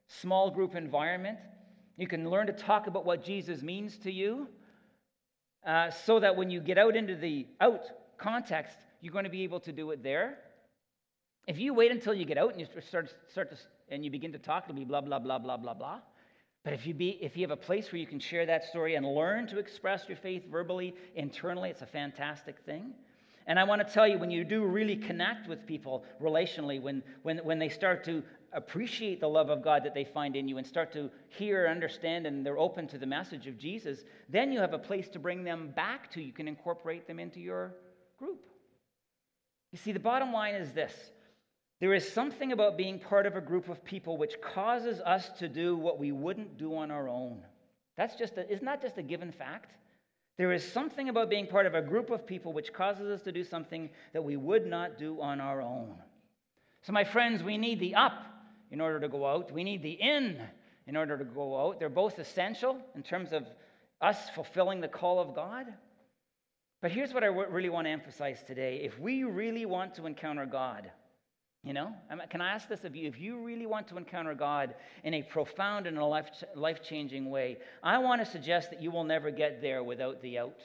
small 0.06 0.50
group 0.50 0.75
environment. 0.75 1.36
You 1.98 2.06
can 2.06 2.30
learn 2.30 2.46
to 2.46 2.54
talk 2.54 2.86
about 2.86 3.04
what 3.04 3.22
Jesus 3.22 3.60
means 3.60 3.98
to 3.98 4.10
you 4.10 4.48
uh, 5.66 5.90
so 5.90 6.20
that 6.20 6.34
when 6.36 6.48
you 6.48 6.62
get 6.62 6.78
out 6.78 6.96
into 6.96 7.16
the 7.16 7.46
out 7.60 7.82
context, 8.16 8.78
you're 9.02 9.12
going 9.12 9.25
to 9.25 9.30
be 9.30 9.42
able 9.42 9.60
to 9.60 9.72
do 9.72 9.90
it 9.90 10.02
there. 10.02 10.38
If 11.46 11.58
you 11.58 11.75
wait 11.75 11.90
until 11.90 12.14
you 12.14 12.25
get 12.25 12.38
out 12.38 12.52
and 12.52 12.60
you 12.60 12.66
start, 12.80 13.14
start 13.30 13.50
to, 13.50 13.58
and 13.90 14.02
you 14.02 14.10
begin 14.10 14.32
to 14.32 14.38
talk, 14.38 14.64
it'll 14.64 14.75
be 14.75 14.86
blah, 14.86 15.02
blah, 15.02 15.18
blah, 15.18 15.38
blah, 15.38 15.58
blah, 15.58 15.75
blah. 15.75 16.00
But 16.66 16.73
if 16.73 16.85
you, 16.85 16.94
be, 16.94 17.11
if 17.20 17.37
you 17.37 17.42
have 17.42 17.52
a 17.52 17.56
place 17.56 17.92
where 17.92 18.00
you 18.00 18.08
can 18.08 18.18
share 18.18 18.44
that 18.44 18.64
story 18.64 18.96
and 18.96 19.06
learn 19.06 19.46
to 19.46 19.58
express 19.61 20.08
your 20.08 20.16
faith 20.16 20.50
verbally, 20.50 20.96
internally, 21.14 21.70
it's 21.70 21.82
a 21.82 21.87
fantastic 21.87 22.58
thing. 22.66 22.92
And 23.46 23.56
I 23.56 23.62
want 23.62 23.87
to 23.87 23.94
tell 23.94 24.08
you, 24.08 24.18
when 24.18 24.32
you 24.32 24.42
do 24.42 24.64
really 24.64 24.96
connect 24.96 25.49
with 25.49 25.64
people 25.64 26.04
relationally, 26.20 26.82
when, 26.82 27.04
when, 27.23 27.38
when 27.44 27.61
they 27.61 27.68
start 27.68 28.02
to 28.06 28.20
appreciate 28.52 29.20
the 29.20 29.28
love 29.28 29.49
of 29.49 29.62
God 29.62 29.85
that 29.85 29.94
they 29.94 30.02
find 30.02 30.35
in 30.35 30.49
you 30.49 30.58
and 30.58 30.66
start 30.66 30.92
to 30.94 31.08
hear, 31.28 31.68
understand, 31.68 32.26
and 32.26 32.44
they're 32.44 32.58
open 32.58 32.88
to 32.88 32.99
the 32.99 33.06
message 33.06 33.46
of 33.46 33.56
Jesus, 33.56 34.00
then 34.28 34.50
you 34.50 34.58
have 34.58 34.73
a 34.73 34.78
place 34.78 35.08
to 35.11 35.20
bring 35.20 35.44
them 35.44 35.73
back 35.76 36.11
to. 36.14 36.20
You 36.20 36.32
can 36.32 36.49
incorporate 36.49 37.06
them 37.06 37.20
into 37.20 37.38
your 37.38 37.76
group. 38.18 38.40
You 39.70 39.78
see, 39.78 39.92
the 39.92 40.00
bottom 40.00 40.32
line 40.32 40.56
is 40.56 40.73
this 40.73 41.12
there 41.80 41.92
is 41.92 42.11
something 42.11 42.52
about 42.52 42.78
being 42.78 42.99
part 42.99 43.26
of 43.26 43.37
a 43.37 43.40
group 43.40 43.68
of 43.68 43.85
people 43.85 44.16
which 44.16 44.40
causes 44.40 45.00
us 45.00 45.28
to 45.38 45.49
do 45.49 45.76
what 45.76 45.99
we 45.99 46.11
wouldn't 46.11 46.56
do 46.56 46.75
on 46.75 46.90
our 46.90 47.09
own. 47.09 47.42
That's 47.97 48.16
just 48.16 48.37
a, 48.38 48.50
it's 48.50 48.62
not 48.62 48.80
just 48.80 48.97
a 48.97 49.02
given 49.02 49.30
fact. 49.30 49.73
There 50.38 50.52
is 50.52 50.71
something 50.71 51.09
about 51.09 51.30
being 51.30 51.47
part 51.47 51.66
of 51.66 51.75
a 51.75 51.83
group 51.83 52.11
of 52.11 52.26
people 52.26 52.52
which 52.52 52.73
causes 52.73 53.09
us 53.09 53.23
to 53.23 53.33
do 53.33 53.45
something 53.45 53.90
that 54.12 54.23
we 54.23 54.37
would 54.37 54.66
not 54.66 54.99
do 54.99 55.21
on 55.21 55.40
our 55.40 55.61
own. 55.61 55.95
So, 56.83 56.92
my 56.92 57.04
friends, 57.04 57.42
we 57.42 57.56
need 57.56 57.80
the 57.80 57.95
up 57.95 58.25
in 58.71 58.80
order 58.80 59.00
to 59.00 59.09
go 59.09 59.26
out, 59.26 59.52
we 59.52 59.64
need 59.64 59.83
the 59.83 59.92
in 59.92 60.40
in 60.87 60.97
order 60.97 61.18
to 61.18 61.25
go 61.25 61.61
out. 61.61 61.78
They're 61.78 61.88
both 61.88 62.18
essential 62.18 62.78
in 62.95 63.02
terms 63.02 63.33
of 63.33 63.47
us 64.00 64.30
fulfilling 64.30 64.80
the 64.80 64.88
call 64.88 65.18
of 65.18 65.35
God. 65.35 65.66
But 66.83 66.90
here's 66.90 67.12
what 67.12 67.25
I 67.25 67.26
really 67.26 67.71
want 67.71 67.87
to 67.87 67.90
emphasize 67.90 68.42
today. 68.47 68.80
If 68.83 68.99
we 68.99 69.25
really 69.25 69.66
want 69.66 69.95
to 69.95 70.06
encounter 70.06 70.47
God, 70.47 70.90
you 71.66 71.73
know, 71.73 71.92
can 72.30 72.40
I 72.40 72.52
ask 72.52 72.68
this 72.68 72.85
of 72.85 72.94
you? 72.94 73.08
If 73.08 73.18
you 73.18 73.44
really 73.44 73.66
want 73.66 73.88
to 73.88 73.96
encounter 73.96 74.35
God 74.35 74.76
in 75.02 75.14
a 75.14 75.23
profound 75.23 75.88
and 75.88 75.99
a 75.99 76.04
life 76.04 76.80
changing 76.82 77.28
way, 77.28 77.58
I 77.82 77.99
want 77.99 78.25
to 78.25 78.30
suggest 78.30 78.70
that 78.70 78.80
you 78.80 78.92
will 78.92 79.02
never 79.02 79.32
get 79.32 79.61
there 79.61 79.82
without 79.82 80.23
the 80.23 80.38
out. 80.38 80.61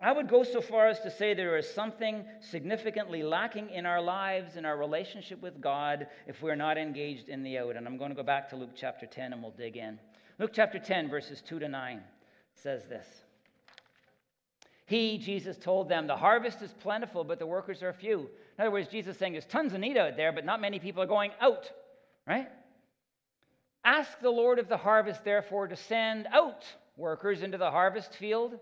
I 0.00 0.12
would 0.12 0.28
go 0.28 0.44
so 0.44 0.60
far 0.60 0.86
as 0.86 1.00
to 1.00 1.10
say 1.10 1.34
there 1.34 1.58
is 1.58 1.68
something 1.68 2.24
significantly 2.40 3.24
lacking 3.24 3.70
in 3.70 3.84
our 3.84 4.00
lives, 4.00 4.56
in 4.56 4.64
our 4.64 4.76
relationship 4.76 5.42
with 5.42 5.60
God, 5.60 6.06
if 6.28 6.40
we're 6.40 6.54
not 6.54 6.78
engaged 6.78 7.28
in 7.28 7.42
the 7.42 7.58
out. 7.58 7.76
And 7.76 7.88
I'm 7.88 7.98
going 7.98 8.10
to 8.10 8.16
go 8.16 8.22
back 8.22 8.48
to 8.50 8.56
Luke 8.56 8.70
chapter 8.76 9.06
10 9.06 9.32
and 9.32 9.42
we'll 9.42 9.50
dig 9.50 9.76
in. 9.76 9.98
Luke 10.38 10.52
chapter 10.54 10.78
10, 10.78 11.10
verses 11.10 11.42
2 11.42 11.58
to 11.58 11.68
9 11.68 12.00
says 12.54 12.84
this 12.88 13.06
He, 14.86 15.18
Jesus, 15.18 15.58
told 15.58 15.88
them, 15.88 16.06
The 16.06 16.16
harvest 16.16 16.62
is 16.62 16.72
plentiful, 16.72 17.24
but 17.24 17.40
the 17.40 17.46
workers 17.46 17.82
are 17.82 17.92
few. 17.92 18.30
In 18.60 18.66
other 18.66 18.72
words, 18.72 18.88
Jesus 18.88 19.16
saying 19.16 19.32
there's 19.32 19.46
tons 19.46 19.72
of 19.72 19.80
need 19.80 19.96
out 19.96 20.18
there, 20.18 20.32
but 20.32 20.44
not 20.44 20.60
many 20.60 20.78
people 20.78 21.02
are 21.02 21.06
going 21.06 21.30
out, 21.40 21.72
right? 22.26 22.46
Ask 23.82 24.20
the 24.20 24.28
Lord 24.28 24.58
of 24.58 24.68
the 24.68 24.76
harvest, 24.76 25.24
therefore, 25.24 25.66
to 25.66 25.76
send 25.76 26.26
out 26.30 26.66
workers 26.94 27.42
into 27.42 27.56
the 27.56 27.70
harvest 27.70 28.12
field. 28.16 28.58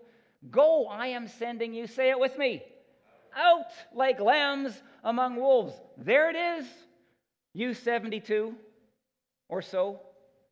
Go, 0.52 0.86
I 0.86 1.08
am 1.08 1.26
sending 1.26 1.74
you. 1.74 1.88
Say 1.88 2.10
it 2.10 2.20
with 2.20 2.38
me. 2.38 2.62
Out 3.36 3.72
like 3.92 4.20
lambs 4.20 4.80
among 5.02 5.34
wolves. 5.34 5.74
There 5.96 6.30
it 6.30 6.36
is. 6.60 6.66
You 7.52 7.74
72 7.74 8.54
or 9.48 9.62
so. 9.62 9.98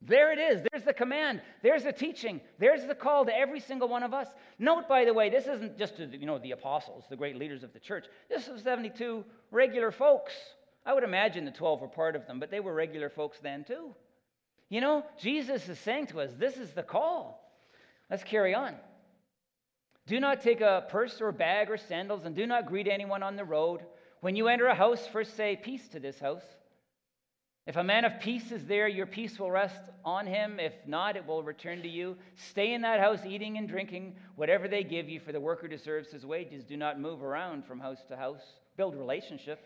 There 0.02 0.32
it 0.32 0.38
is. 0.38 0.62
There's 0.70 0.84
the 0.84 0.92
command. 0.92 1.40
There's 1.62 1.84
the 1.84 1.92
teaching. 1.92 2.40
There's 2.58 2.84
the 2.86 2.94
call 2.94 3.24
to 3.24 3.36
every 3.36 3.60
single 3.60 3.88
one 3.88 4.02
of 4.02 4.12
us. 4.12 4.28
Note, 4.58 4.88
by 4.88 5.04
the 5.04 5.14
way, 5.14 5.30
this 5.30 5.46
isn't 5.46 5.78
just 5.78 5.96
to 5.96 6.06
you 6.06 6.26
know 6.26 6.38
the 6.38 6.52
apostles, 6.52 7.04
the 7.08 7.16
great 7.16 7.36
leaders 7.36 7.62
of 7.62 7.72
the 7.72 7.80
church. 7.80 8.04
This 8.28 8.46
is 8.46 8.62
72 8.62 9.24
regular 9.50 9.90
folks. 9.90 10.32
I 10.84 10.94
would 10.94 11.02
imagine 11.02 11.44
the 11.44 11.50
12 11.50 11.80
were 11.80 11.88
part 11.88 12.14
of 12.14 12.26
them, 12.26 12.38
but 12.38 12.50
they 12.50 12.60
were 12.60 12.74
regular 12.74 13.08
folks 13.08 13.38
then 13.42 13.64
too. 13.64 13.94
You 14.68 14.80
know, 14.80 15.04
Jesus 15.20 15.68
is 15.68 15.78
saying 15.78 16.08
to 16.08 16.20
us, 16.20 16.30
this 16.38 16.56
is 16.56 16.70
the 16.72 16.82
call. 16.82 17.42
Let's 18.10 18.24
carry 18.24 18.54
on. 18.54 18.74
Do 20.06 20.20
not 20.20 20.40
take 20.40 20.60
a 20.60 20.84
purse 20.88 21.20
or 21.20 21.32
bag 21.32 21.70
or 21.70 21.76
sandals, 21.76 22.24
and 22.24 22.36
do 22.36 22.46
not 22.46 22.66
greet 22.66 22.86
anyone 22.86 23.22
on 23.24 23.34
the 23.34 23.44
road. 23.44 23.80
When 24.20 24.36
you 24.36 24.46
enter 24.48 24.66
a 24.66 24.74
house, 24.74 25.04
first 25.06 25.36
say, 25.36 25.56
Peace 25.56 25.88
to 25.88 26.00
this 26.00 26.20
house. 26.20 26.44
If 27.66 27.76
a 27.76 27.82
man 27.82 28.04
of 28.04 28.20
peace 28.20 28.52
is 28.52 28.64
there, 28.66 28.86
your 28.86 29.06
peace 29.06 29.40
will 29.40 29.50
rest 29.50 29.80
on 30.04 30.26
him. 30.26 30.60
If 30.60 30.72
not, 30.86 31.16
it 31.16 31.26
will 31.26 31.42
return 31.42 31.82
to 31.82 31.88
you. 31.88 32.16
Stay 32.36 32.74
in 32.74 32.82
that 32.82 33.00
house, 33.00 33.26
eating 33.26 33.58
and 33.58 33.68
drinking 33.68 34.14
whatever 34.36 34.68
they 34.68 34.84
give 34.84 35.08
you, 35.08 35.18
for 35.18 35.32
the 35.32 35.40
worker 35.40 35.66
deserves 35.66 36.12
his 36.12 36.24
wages. 36.24 36.64
Do 36.64 36.76
not 36.76 37.00
move 37.00 37.24
around 37.24 37.64
from 37.64 37.80
house 37.80 38.04
to 38.08 38.16
house. 38.16 38.44
Build 38.76 38.94
relationship. 38.94 39.58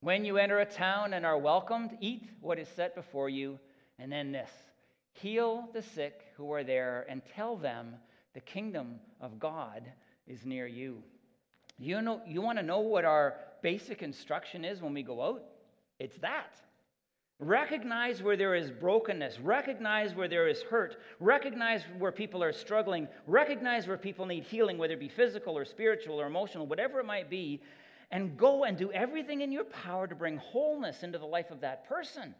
When 0.00 0.26
you 0.26 0.36
enter 0.36 0.60
a 0.60 0.66
town 0.66 1.14
and 1.14 1.24
are 1.24 1.38
welcomed, 1.38 1.96
eat 2.00 2.28
what 2.42 2.58
is 2.58 2.68
set 2.68 2.94
before 2.94 3.30
you. 3.30 3.58
And 3.98 4.12
then 4.12 4.32
this 4.32 4.50
Heal 5.14 5.68
the 5.72 5.80
sick 5.80 6.20
who 6.36 6.52
are 6.52 6.64
there 6.64 7.06
and 7.08 7.22
tell 7.34 7.56
them 7.56 7.94
the 8.34 8.40
kingdom 8.40 8.96
of 9.20 9.38
God 9.38 9.84
is 10.26 10.44
near 10.44 10.66
you. 10.66 11.02
You, 11.78 12.02
know, 12.02 12.20
you 12.26 12.42
want 12.42 12.58
to 12.58 12.64
know 12.64 12.80
what 12.80 13.04
our 13.04 13.36
basic 13.64 14.02
instruction 14.02 14.62
is 14.62 14.82
when 14.82 14.92
we 14.92 15.02
go 15.02 15.22
out? 15.22 15.42
It's 15.98 16.18
that. 16.18 16.60
Recognize 17.40 18.22
where 18.22 18.36
there 18.36 18.54
is 18.54 18.70
brokenness. 18.70 19.40
Recognize 19.40 20.14
where 20.14 20.28
there 20.28 20.46
is 20.46 20.62
hurt. 20.62 20.98
Recognize 21.18 21.82
where 21.98 22.12
people 22.12 22.44
are 22.44 22.52
struggling. 22.52 23.08
Recognize 23.26 23.88
where 23.88 23.96
people 23.96 24.26
need 24.26 24.44
healing, 24.44 24.76
whether 24.76 24.92
it 24.92 25.00
be 25.00 25.08
physical 25.08 25.56
or 25.56 25.64
spiritual 25.64 26.20
or 26.20 26.26
emotional, 26.26 26.66
whatever 26.66 27.00
it 27.00 27.06
might 27.06 27.30
be. 27.30 27.60
And 28.10 28.36
go 28.36 28.64
and 28.64 28.76
do 28.76 28.92
everything 28.92 29.40
in 29.40 29.50
your 29.50 29.64
power 29.64 30.06
to 30.06 30.14
bring 30.14 30.36
wholeness 30.36 31.02
into 31.02 31.18
the 31.18 31.26
life 31.26 31.50
of 31.50 31.62
that 31.62 31.88
person. 31.88 32.34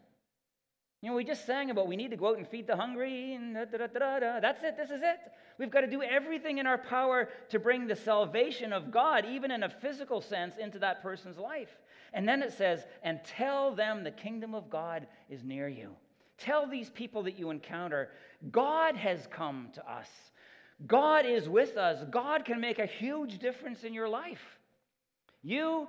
You 1.05 1.11
know, 1.11 1.17
we 1.17 1.23
just 1.23 1.45
sang 1.45 1.69
about 1.69 1.87
we 1.87 1.95
need 1.95 2.09
to 2.09 2.17
go 2.17 2.29
out 2.29 2.39
and 2.39 2.47
feed 2.47 2.65
the 2.65 2.75
hungry, 2.75 3.35
and 3.35 3.53
da, 3.53 3.65
da, 3.65 3.85
da, 3.85 4.39
That's 4.39 4.63
it. 4.63 4.75
This 4.75 4.89
is 4.89 5.03
it. 5.03 5.19
We've 5.59 5.69
got 5.69 5.81
to 5.81 5.87
do 5.87 6.01
everything 6.01 6.57
in 6.57 6.65
our 6.65 6.79
power 6.79 7.29
to 7.49 7.59
bring 7.59 7.85
the 7.85 7.95
salvation 7.95 8.73
of 8.73 8.89
God, 8.89 9.23
even 9.23 9.51
in 9.51 9.61
a 9.61 9.69
physical 9.69 10.19
sense, 10.19 10.55
into 10.57 10.79
that 10.79 11.03
person's 11.03 11.37
life. 11.37 11.69
And 12.13 12.27
then 12.27 12.41
it 12.41 12.53
says, 12.53 12.87
and 13.03 13.19
tell 13.23 13.75
them 13.75 14.03
the 14.03 14.09
kingdom 14.09 14.55
of 14.55 14.67
God 14.67 15.05
is 15.29 15.43
near 15.43 15.67
you. 15.67 15.91
Tell 16.39 16.67
these 16.67 16.89
people 16.89 17.21
that 17.21 17.37
you 17.37 17.51
encounter, 17.51 18.09
God 18.49 18.95
has 18.95 19.27
come 19.27 19.69
to 19.75 19.87
us. 19.87 20.09
God 20.87 21.27
is 21.27 21.47
with 21.47 21.77
us. 21.77 22.03
God 22.09 22.45
can 22.45 22.59
make 22.59 22.79
a 22.79 22.87
huge 22.87 23.37
difference 23.37 23.83
in 23.83 23.93
your 23.93 24.09
life. 24.09 24.57
You 25.43 25.87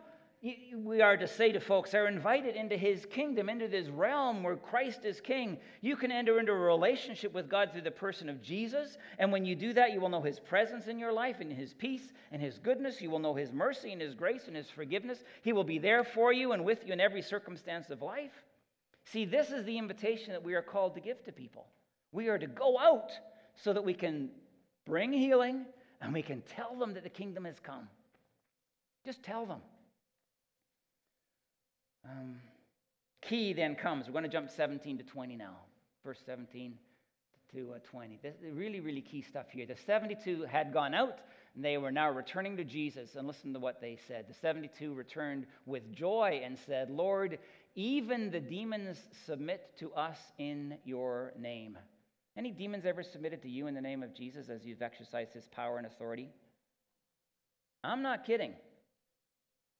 we 0.74 1.00
are 1.00 1.16
to 1.16 1.26
say 1.26 1.52
to 1.52 1.60
folks, 1.60 1.94
are 1.94 2.06
invited 2.06 2.56
into 2.56 2.76
his 2.76 3.06
kingdom, 3.06 3.48
into 3.48 3.68
this 3.68 3.88
realm 3.88 4.42
where 4.42 4.56
Christ 4.56 5.04
is 5.04 5.20
king. 5.20 5.56
You 5.80 5.96
can 5.96 6.12
enter 6.12 6.38
into 6.38 6.52
a 6.52 6.58
relationship 6.58 7.32
with 7.32 7.48
God 7.48 7.70
through 7.72 7.82
the 7.82 7.90
person 7.90 8.28
of 8.28 8.42
Jesus. 8.42 8.98
And 9.18 9.32
when 9.32 9.44
you 9.44 9.54
do 9.54 9.72
that, 9.72 9.92
you 9.92 10.00
will 10.00 10.08
know 10.08 10.20
his 10.20 10.38
presence 10.38 10.88
in 10.88 10.98
your 10.98 11.12
life 11.12 11.36
and 11.40 11.52
his 11.52 11.72
peace 11.74 12.12
and 12.32 12.42
his 12.42 12.58
goodness. 12.58 13.00
You 13.00 13.10
will 13.10 13.18
know 13.18 13.34
his 13.34 13.52
mercy 13.52 13.92
and 13.92 14.00
his 14.00 14.14
grace 14.14 14.46
and 14.46 14.56
his 14.56 14.68
forgiveness. 14.68 15.24
He 15.42 15.52
will 15.52 15.64
be 15.64 15.78
there 15.78 16.04
for 16.04 16.32
you 16.32 16.52
and 16.52 16.64
with 16.64 16.86
you 16.86 16.92
in 16.92 17.00
every 17.00 17.22
circumstance 17.22 17.90
of 17.90 18.02
life. 18.02 18.44
See, 19.04 19.24
this 19.24 19.50
is 19.50 19.64
the 19.64 19.78
invitation 19.78 20.32
that 20.32 20.42
we 20.42 20.54
are 20.54 20.62
called 20.62 20.94
to 20.94 21.00
give 21.00 21.24
to 21.24 21.32
people. 21.32 21.66
We 22.12 22.28
are 22.28 22.38
to 22.38 22.46
go 22.46 22.78
out 22.78 23.10
so 23.54 23.72
that 23.72 23.84
we 23.84 23.94
can 23.94 24.30
bring 24.84 25.12
healing 25.12 25.64
and 26.00 26.12
we 26.12 26.22
can 26.22 26.42
tell 26.42 26.76
them 26.76 26.94
that 26.94 27.04
the 27.04 27.10
kingdom 27.10 27.44
has 27.44 27.58
come. 27.58 27.88
Just 29.04 29.22
tell 29.22 29.46
them. 29.46 29.60
Um, 32.10 32.36
key 33.22 33.52
then 33.52 33.74
comes. 33.74 34.06
We're 34.06 34.12
going 34.12 34.24
to 34.24 34.30
jump 34.30 34.50
17 34.50 34.98
to 34.98 35.04
20 35.04 35.36
now. 35.36 35.56
Verse 36.04 36.20
17 36.24 36.74
to 37.54 37.72
uh, 37.74 37.78
20. 37.90 38.18
This 38.22 38.34
is 38.42 38.52
really, 38.52 38.80
really 38.80 39.00
key 39.00 39.22
stuff 39.22 39.46
here. 39.50 39.66
The 39.66 39.76
72 39.86 40.44
had 40.44 40.72
gone 40.72 40.94
out, 40.94 41.18
and 41.54 41.64
they 41.64 41.78
were 41.78 41.92
now 41.92 42.10
returning 42.10 42.56
to 42.56 42.64
Jesus. 42.64 43.14
And 43.16 43.26
listen 43.26 43.52
to 43.52 43.58
what 43.58 43.80
they 43.80 43.98
said. 44.06 44.26
The 44.28 44.34
72 44.34 44.94
returned 44.94 45.46
with 45.64 45.92
joy 45.92 46.42
and 46.44 46.58
said, 46.66 46.90
Lord, 46.90 47.38
even 47.74 48.30
the 48.30 48.40
demons 48.40 48.98
submit 49.26 49.72
to 49.78 49.92
us 49.92 50.18
in 50.38 50.78
your 50.84 51.32
name. 51.38 51.78
Any 52.36 52.50
demons 52.50 52.84
ever 52.84 53.02
submitted 53.02 53.42
to 53.42 53.48
you 53.48 53.66
in 53.66 53.74
the 53.74 53.80
name 53.80 54.02
of 54.02 54.14
Jesus 54.14 54.48
as 54.48 54.64
you've 54.64 54.82
exercised 54.82 55.32
his 55.32 55.48
power 55.48 55.78
and 55.78 55.86
authority? 55.86 56.28
I'm 57.82 58.02
not 58.02 58.26
kidding. 58.26 58.54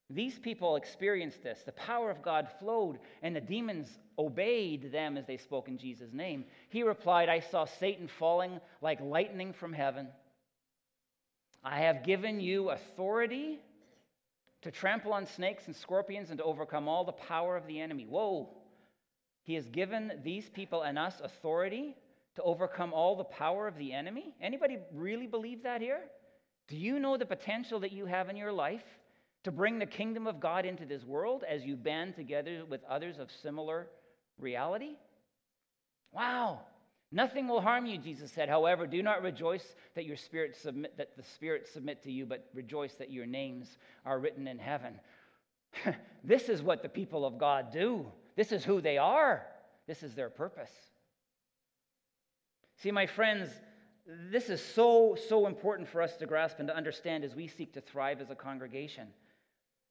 These 0.09 0.39
people 0.39 0.77
experienced 0.77 1.43
this. 1.43 1.63
The 1.65 1.73
power 1.73 2.11
of 2.11 2.23
God 2.23 2.49
flowed, 2.61 2.99
and 3.23 3.35
the 3.35 3.41
demons 3.41 3.89
obeyed 4.19 4.93
them 4.93 5.17
as 5.17 5.27
they 5.27 5.37
spoke 5.37 5.69
in 5.69 5.79
Jesus' 5.79 6.13
name. 6.13 6.45
He 6.69 6.83
replied, 6.83 7.29
I 7.29 7.41
saw 7.41 7.65
Satan 7.65 8.09
falling 8.09 8.61
like 8.81 9.01
lightning 9.01 9.53
from 9.53 9.73
heaven. 9.73 10.09
I 11.65 11.81
have 11.81 12.05
given 12.05 12.39
you 12.39 12.71
authority 12.71 13.59
to 14.63 14.71
trample 14.71 15.13
on 15.13 15.27
snakes 15.27 15.67
and 15.67 15.75
scorpions 15.75 16.31
and 16.31 16.39
to 16.39 16.45
overcome 16.45 16.89
all 16.89 17.05
the 17.05 17.13
power 17.13 17.57
of 17.57 17.67
the 17.67 17.81
enemy. 17.81 18.07
Whoa. 18.09 18.49
He 19.43 19.55
has 19.55 19.67
given 19.69 20.13
these 20.25 20.49
people 20.49 20.83
and 20.83 20.99
us 20.99 21.21
authority 21.23 21.97
to 22.37 22.43
overcome 22.43 22.93
all 22.93 23.17
the 23.17 23.25
power 23.25 23.67
of 23.67 23.77
the 23.77 23.93
enemy. 23.93 24.35
Anybody 24.41 24.79
really 24.93 25.27
believe 25.27 25.65
that 25.65 25.81
here? 25.81 26.01
Do 26.69 26.77
you 26.77 27.01
know 27.01 27.17
the 27.17 27.27
potential 27.27 27.81
that 27.81 27.93
you 27.93 28.07
have 28.07 28.29
in 28.29 28.37
your 28.37 28.53
life 28.53 28.85
to 29.47 29.53
bring 29.53 29.79
the 29.79 29.87
kingdom 29.87 30.26
of 30.26 30.41
God 30.41 30.67
into 30.67 30.85
this 30.85 31.05
world 31.05 31.45
as 31.49 31.65
you 31.65 31.76
band 31.76 32.17
together 32.17 32.65
with 32.69 32.83
others 32.91 33.21
of 33.21 33.31
similar 33.31 33.87
reality? 34.41 34.97
Wow. 36.12 36.62
Nothing 37.12 37.47
will 37.47 37.61
harm 37.61 37.87
you, 37.87 37.97
Jesus 37.97 38.33
said. 38.33 38.49
However, 38.49 38.88
do 38.88 39.05
not 39.05 39.23
rejoice 39.23 39.76
that 39.95 40.05
your 40.05 40.17
spirit 40.17 40.57
submit 40.57 40.97
that 40.97 41.17
the 41.17 41.23
spirit 41.23 41.69
submit 41.69 42.03
to 42.03 42.11
you, 42.11 42.26
but 42.26 42.50
rejoice 42.55 42.95
that 42.95 43.12
your 43.12 43.25
names 43.25 43.79
are 44.05 44.19
written 44.19 44.49
in 44.49 44.59
heaven. 44.59 44.99
this 46.25 46.49
is 46.49 46.61
what 46.61 46.83
the 46.83 46.88
people 46.88 47.25
of 47.25 47.38
God 47.38 47.71
do. 47.71 48.05
This 48.35 48.50
is 48.50 48.65
who 48.65 48.81
they 48.81 48.99
are. 48.99 49.47
This 49.87 50.03
is 50.03 50.17
their 50.17 50.29
purpose. 50.29 50.73
See, 52.79 52.91
my 52.91 53.07
friends, 53.07 53.49
this 54.29 54.50
is 54.50 54.61
so, 54.61 55.17
so 55.29 55.47
important 55.47 55.88
for 55.88 56.03
us 56.03 56.17
to 56.17 56.26
grasp 56.26 56.59
and 56.59 56.67
to 56.67 56.76
understand 56.76 57.23
as 57.23 57.37
we 57.37 57.47
seek 57.47 57.75
to 57.75 57.81
thrive 57.81 58.21
as 58.21 58.31
a 58.31 58.35
congregation. 58.35 59.07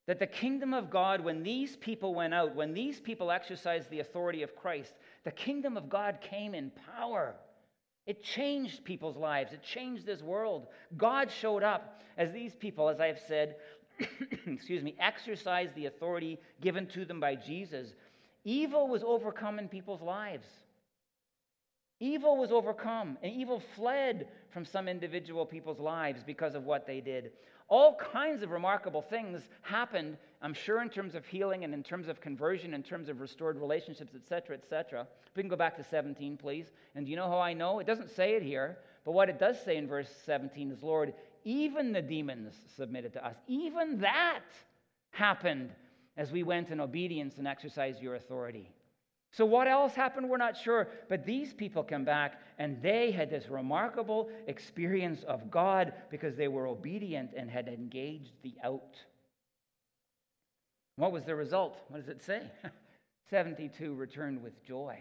That 0.08 0.20
the 0.20 0.28
kingdom 0.28 0.74
of 0.74 0.90
God, 0.92 1.22
when 1.22 1.42
these 1.42 1.76
people 1.78 2.14
went 2.14 2.34
out, 2.34 2.56
when 2.56 2.74
these 2.74 3.00
people 3.00 3.32
exercised 3.32 3.90
the 3.90 4.02
authority 4.02 4.44
of 4.44 4.56
Christ, 4.56 4.94
the 5.24 5.32
kingdom 5.32 5.78
of 5.78 5.90
God 5.90 6.20
came 6.22 6.54
in 6.54 6.72
power. 6.96 7.36
It 8.06 8.24
changed 8.24 8.84
people's 8.84 9.18
lives, 9.18 9.52
it 9.52 9.64
changed 9.64 10.06
this 10.06 10.22
world. 10.22 10.68
God 10.96 11.32
showed 11.32 11.64
up 11.64 12.02
as 12.18 12.32
these 12.32 12.56
people, 12.56 12.88
as 12.88 13.00
I 13.00 13.08
have 13.08 13.20
said, 13.28 13.56
excuse 14.46 14.84
me, 14.84 14.96
exercised 15.00 15.74
the 15.76 15.88
authority 15.88 16.40
given 16.62 16.86
to 16.88 17.06
them 17.06 17.20
by 17.20 17.36
Jesus. 17.36 17.94
Evil 18.44 18.88
was 18.88 19.04
overcome 19.04 19.58
in 19.58 19.68
people's 19.68 20.02
lives. 20.02 20.46
Evil 22.00 22.38
was 22.38 22.52
overcome, 22.52 23.18
and 23.24 23.32
evil 23.32 23.64
fled 23.76 24.28
from 24.52 24.66
some 24.66 24.88
individual 24.88 25.46
people's 25.46 25.80
lives 25.80 26.24
because 26.24 26.54
of 26.54 26.66
what 26.66 26.86
they 26.86 27.00
did. 27.00 27.32
All 27.68 27.96
kinds 27.96 28.44
of 28.44 28.52
remarkable 28.52 29.02
things 29.02 29.42
happened, 29.62 30.18
I'm 30.42 30.54
sure, 30.54 30.82
in 30.82 30.90
terms 30.90 31.16
of 31.16 31.26
healing 31.26 31.64
and 31.64 31.74
in 31.74 31.82
terms 31.82 32.08
of 32.08 32.22
conversion, 32.22 32.74
in 32.74 32.84
terms 32.84 33.10
of 33.10 33.22
restored 33.22 33.60
relationships, 33.60 34.14
etc., 34.16 34.56
etc. 34.56 35.08
We 35.36 35.42
can 35.42 35.50
go 35.50 35.56
back 35.56 35.76
to 35.78 35.84
17, 35.84 36.38
please. 36.38 36.68
And 36.94 37.06
do 37.06 37.12
you 37.12 37.18
know 37.18 37.28
how 37.28 37.40
I 37.40 37.54
know? 37.54 37.80
It 37.80 37.88
doesn't 37.88 38.12
say 38.12 38.36
it 38.36 38.44
here, 38.44 38.78
but 39.04 39.14
what 39.14 39.30
it 39.30 39.40
does 39.40 39.60
say 39.64 39.78
in 39.78 39.88
verse 39.88 40.10
17 40.26 40.72
is, 40.72 40.84
Lord, 40.84 41.14
even 41.44 41.92
the 41.92 42.02
demons 42.02 42.54
submitted 42.76 43.14
to 43.14 43.26
us. 43.26 43.36
Even 43.48 44.00
that 44.00 44.44
happened 45.12 45.72
as 46.18 46.32
we 46.32 46.44
went 46.44 46.70
in 46.70 46.80
obedience 46.80 47.38
and 47.38 47.48
exercised 47.48 48.02
your 48.02 48.16
authority. 48.16 48.70
So, 49.36 49.44
what 49.44 49.68
else 49.68 49.94
happened? 49.94 50.30
We're 50.30 50.38
not 50.38 50.56
sure. 50.56 50.88
But 51.10 51.26
these 51.26 51.54
people 51.54 51.84
come 51.84 52.06
back 52.06 52.40
and 52.58 52.82
they 52.82 53.12
had 53.12 53.30
this 53.30 53.50
remarkable 53.50 54.30
experience 54.48 55.24
of 55.24 55.52
God 55.52 55.92
because 56.10 56.38
they 56.38 56.48
were 56.48 56.68
obedient 56.68 57.32
and 57.36 57.52
had 57.52 57.68
engaged 57.68 58.32
the 58.44 58.54
out. 58.64 58.96
What 60.96 61.12
was 61.12 61.26
the 61.26 61.36
result? 61.36 61.82
What 61.90 62.00
does 62.00 62.08
it 62.08 62.24
say? 62.24 62.44
72 63.30 63.94
returned 63.96 64.42
with 64.42 64.64
joy. 64.64 64.98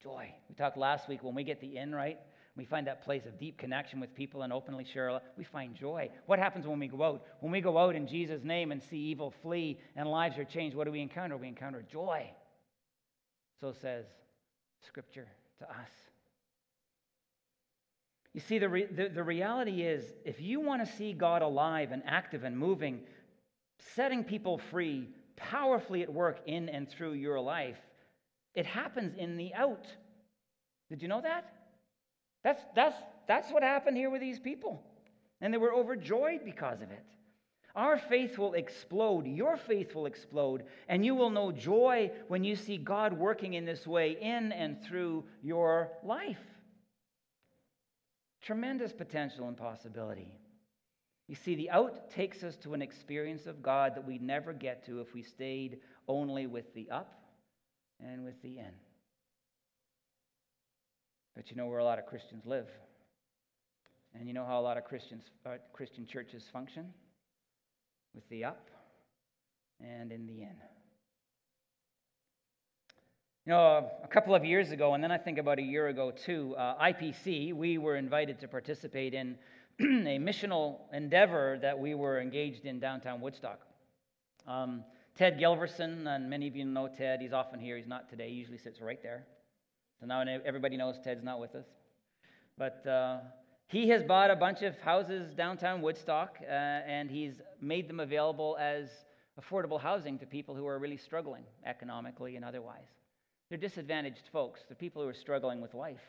Joy. 0.00 0.32
We 0.48 0.54
talked 0.54 0.76
last 0.76 1.08
week 1.08 1.24
when 1.24 1.34
we 1.34 1.42
get 1.42 1.60
the 1.60 1.78
in 1.78 1.92
right, 1.92 2.20
we 2.56 2.64
find 2.64 2.86
that 2.86 3.02
place 3.02 3.26
of 3.26 3.36
deep 3.36 3.58
connection 3.58 3.98
with 3.98 4.14
people 4.14 4.42
and 4.42 4.52
openly 4.52 4.84
share, 4.84 5.20
we 5.36 5.42
find 5.42 5.74
joy. 5.74 6.08
What 6.26 6.38
happens 6.38 6.68
when 6.68 6.78
we 6.78 6.86
go 6.86 7.02
out? 7.02 7.24
When 7.40 7.50
we 7.50 7.60
go 7.60 7.78
out 7.78 7.96
in 7.96 8.06
Jesus' 8.06 8.44
name 8.44 8.70
and 8.70 8.80
see 8.80 8.98
evil 8.98 9.34
flee 9.42 9.80
and 9.96 10.08
lives 10.08 10.38
are 10.38 10.44
changed, 10.44 10.76
what 10.76 10.84
do 10.84 10.92
we 10.92 11.00
encounter? 11.00 11.36
We 11.36 11.48
encounter 11.48 11.82
joy. 11.90 12.30
So 13.62 13.72
says 13.80 14.06
Scripture 14.84 15.28
to 15.60 15.70
us. 15.70 15.90
You 18.34 18.40
see, 18.40 18.58
the, 18.58 18.68
re- 18.68 18.88
the, 18.90 19.08
the 19.08 19.22
reality 19.22 19.82
is 19.82 20.02
if 20.24 20.40
you 20.40 20.58
want 20.58 20.84
to 20.84 20.92
see 20.96 21.12
God 21.12 21.42
alive 21.42 21.92
and 21.92 22.02
active 22.04 22.42
and 22.42 22.58
moving, 22.58 23.02
setting 23.94 24.24
people 24.24 24.58
free, 24.72 25.08
powerfully 25.36 26.02
at 26.02 26.12
work 26.12 26.40
in 26.46 26.68
and 26.70 26.88
through 26.88 27.12
your 27.12 27.38
life, 27.38 27.78
it 28.56 28.66
happens 28.66 29.14
in 29.16 29.36
the 29.36 29.54
out. 29.54 29.86
Did 30.90 31.00
you 31.00 31.06
know 31.06 31.20
that? 31.20 31.52
That's, 32.42 32.62
that's, 32.74 32.96
that's 33.28 33.52
what 33.52 33.62
happened 33.62 33.96
here 33.96 34.10
with 34.10 34.20
these 34.20 34.40
people. 34.40 34.82
And 35.40 35.54
they 35.54 35.58
were 35.58 35.72
overjoyed 35.72 36.44
because 36.44 36.82
of 36.82 36.90
it. 36.90 37.04
Our 37.74 37.98
faith 37.98 38.38
will 38.38 38.54
explode. 38.54 39.26
Your 39.26 39.56
faith 39.56 39.94
will 39.94 40.06
explode. 40.06 40.64
And 40.88 41.04
you 41.04 41.14
will 41.14 41.30
know 41.30 41.52
joy 41.52 42.10
when 42.28 42.44
you 42.44 42.54
see 42.54 42.76
God 42.76 43.14
working 43.14 43.54
in 43.54 43.64
this 43.64 43.86
way 43.86 44.18
in 44.20 44.52
and 44.52 44.82
through 44.82 45.24
your 45.42 45.90
life. 46.04 46.40
Tremendous 48.42 48.92
potential 48.92 49.48
and 49.48 49.56
possibility. 49.56 50.34
You 51.28 51.36
see, 51.36 51.54
the 51.54 51.70
out 51.70 52.10
takes 52.10 52.42
us 52.42 52.56
to 52.56 52.74
an 52.74 52.82
experience 52.82 53.46
of 53.46 53.62
God 53.62 53.94
that 53.94 54.06
we'd 54.06 54.22
never 54.22 54.52
get 54.52 54.84
to 54.86 55.00
if 55.00 55.14
we 55.14 55.22
stayed 55.22 55.78
only 56.08 56.46
with 56.46 56.74
the 56.74 56.90
up 56.90 57.22
and 58.00 58.24
with 58.24 58.40
the 58.42 58.58
in. 58.58 58.72
But 61.34 61.50
you 61.50 61.56
know 61.56 61.66
where 61.66 61.78
a 61.78 61.84
lot 61.84 61.98
of 61.98 62.04
Christians 62.06 62.44
live. 62.44 62.68
And 64.14 64.28
you 64.28 64.34
know 64.34 64.44
how 64.44 64.60
a 64.60 64.62
lot 64.62 64.76
of 64.76 64.84
Christians, 64.84 65.24
uh, 65.46 65.52
Christian 65.72 66.04
churches 66.04 66.44
function? 66.52 66.92
With 68.14 68.28
the 68.28 68.44
up 68.44 68.68
and 69.80 70.12
in 70.12 70.26
the 70.26 70.42
in. 70.42 70.56
You 73.44 73.50
know, 73.50 73.90
a 74.04 74.08
couple 74.08 74.36
of 74.36 74.44
years 74.44 74.70
ago, 74.70 74.94
and 74.94 75.02
then 75.02 75.10
I 75.10 75.18
think 75.18 75.38
about 75.38 75.58
a 75.58 75.62
year 75.62 75.88
ago 75.88 76.12
too, 76.12 76.54
uh, 76.56 76.76
IPC, 76.80 77.52
we 77.52 77.76
were 77.76 77.96
invited 77.96 78.38
to 78.40 78.48
participate 78.48 79.14
in 79.14 79.36
a 79.80 80.18
missional 80.18 80.76
endeavor 80.92 81.58
that 81.60 81.76
we 81.76 81.94
were 81.94 82.20
engaged 82.20 82.66
in 82.66 82.78
downtown 82.78 83.20
Woodstock. 83.20 83.60
Um, 84.46 84.84
Ted 85.16 85.38
Gilverson, 85.40 86.06
and 86.06 86.30
many 86.30 86.46
of 86.46 86.54
you 86.54 86.64
know 86.64 86.88
Ted, 86.88 87.20
he's 87.20 87.32
often 87.32 87.58
here, 87.58 87.76
he's 87.76 87.86
not 87.88 88.08
today, 88.08 88.28
he 88.28 88.34
usually 88.34 88.58
sits 88.58 88.80
right 88.80 89.02
there. 89.02 89.26
So 89.98 90.06
now 90.06 90.24
everybody 90.44 90.76
knows 90.76 90.96
Ted's 91.02 91.24
not 91.24 91.40
with 91.40 91.54
us. 91.54 91.66
But 92.56 92.86
uh, 92.86 93.18
he 93.72 93.88
has 93.88 94.02
bought 94.02 94.30
a 94.30 94.36
bunch 94.36 94.60
of 94.60 94.78
houses 94.80 95.32
downtown 95.34 95.80
Woodstock, 95.80 96.36
uh, 96.42 96.44
and 96.44 97.10
he's 97.10 97.32
made 97.58 97.88
them 97.88 98.00
available 98.00 98.58
as 98.60 98.90
affordable 99.40 99.80
housing 99.80 100.18
to 100.18 100.26
people 100.26 100.54
who 100.54 100.66
are 100.66 100.78
really 100.78 100.98
struggling 100.98 101.44
economically 101.64 102.36
and 102.36 102.44
otherwise. 102.44 102.84
They're 103.48 103.56
disadvantaged 103.56 104.28
folks, 104.30 104.60
the 104.68 104.74
people 104.74 105.00
who 105.00 105.08
are 105.08 105.14
struggling 105.14 105.62
with 105.62 105.72
life. 105.72 106.02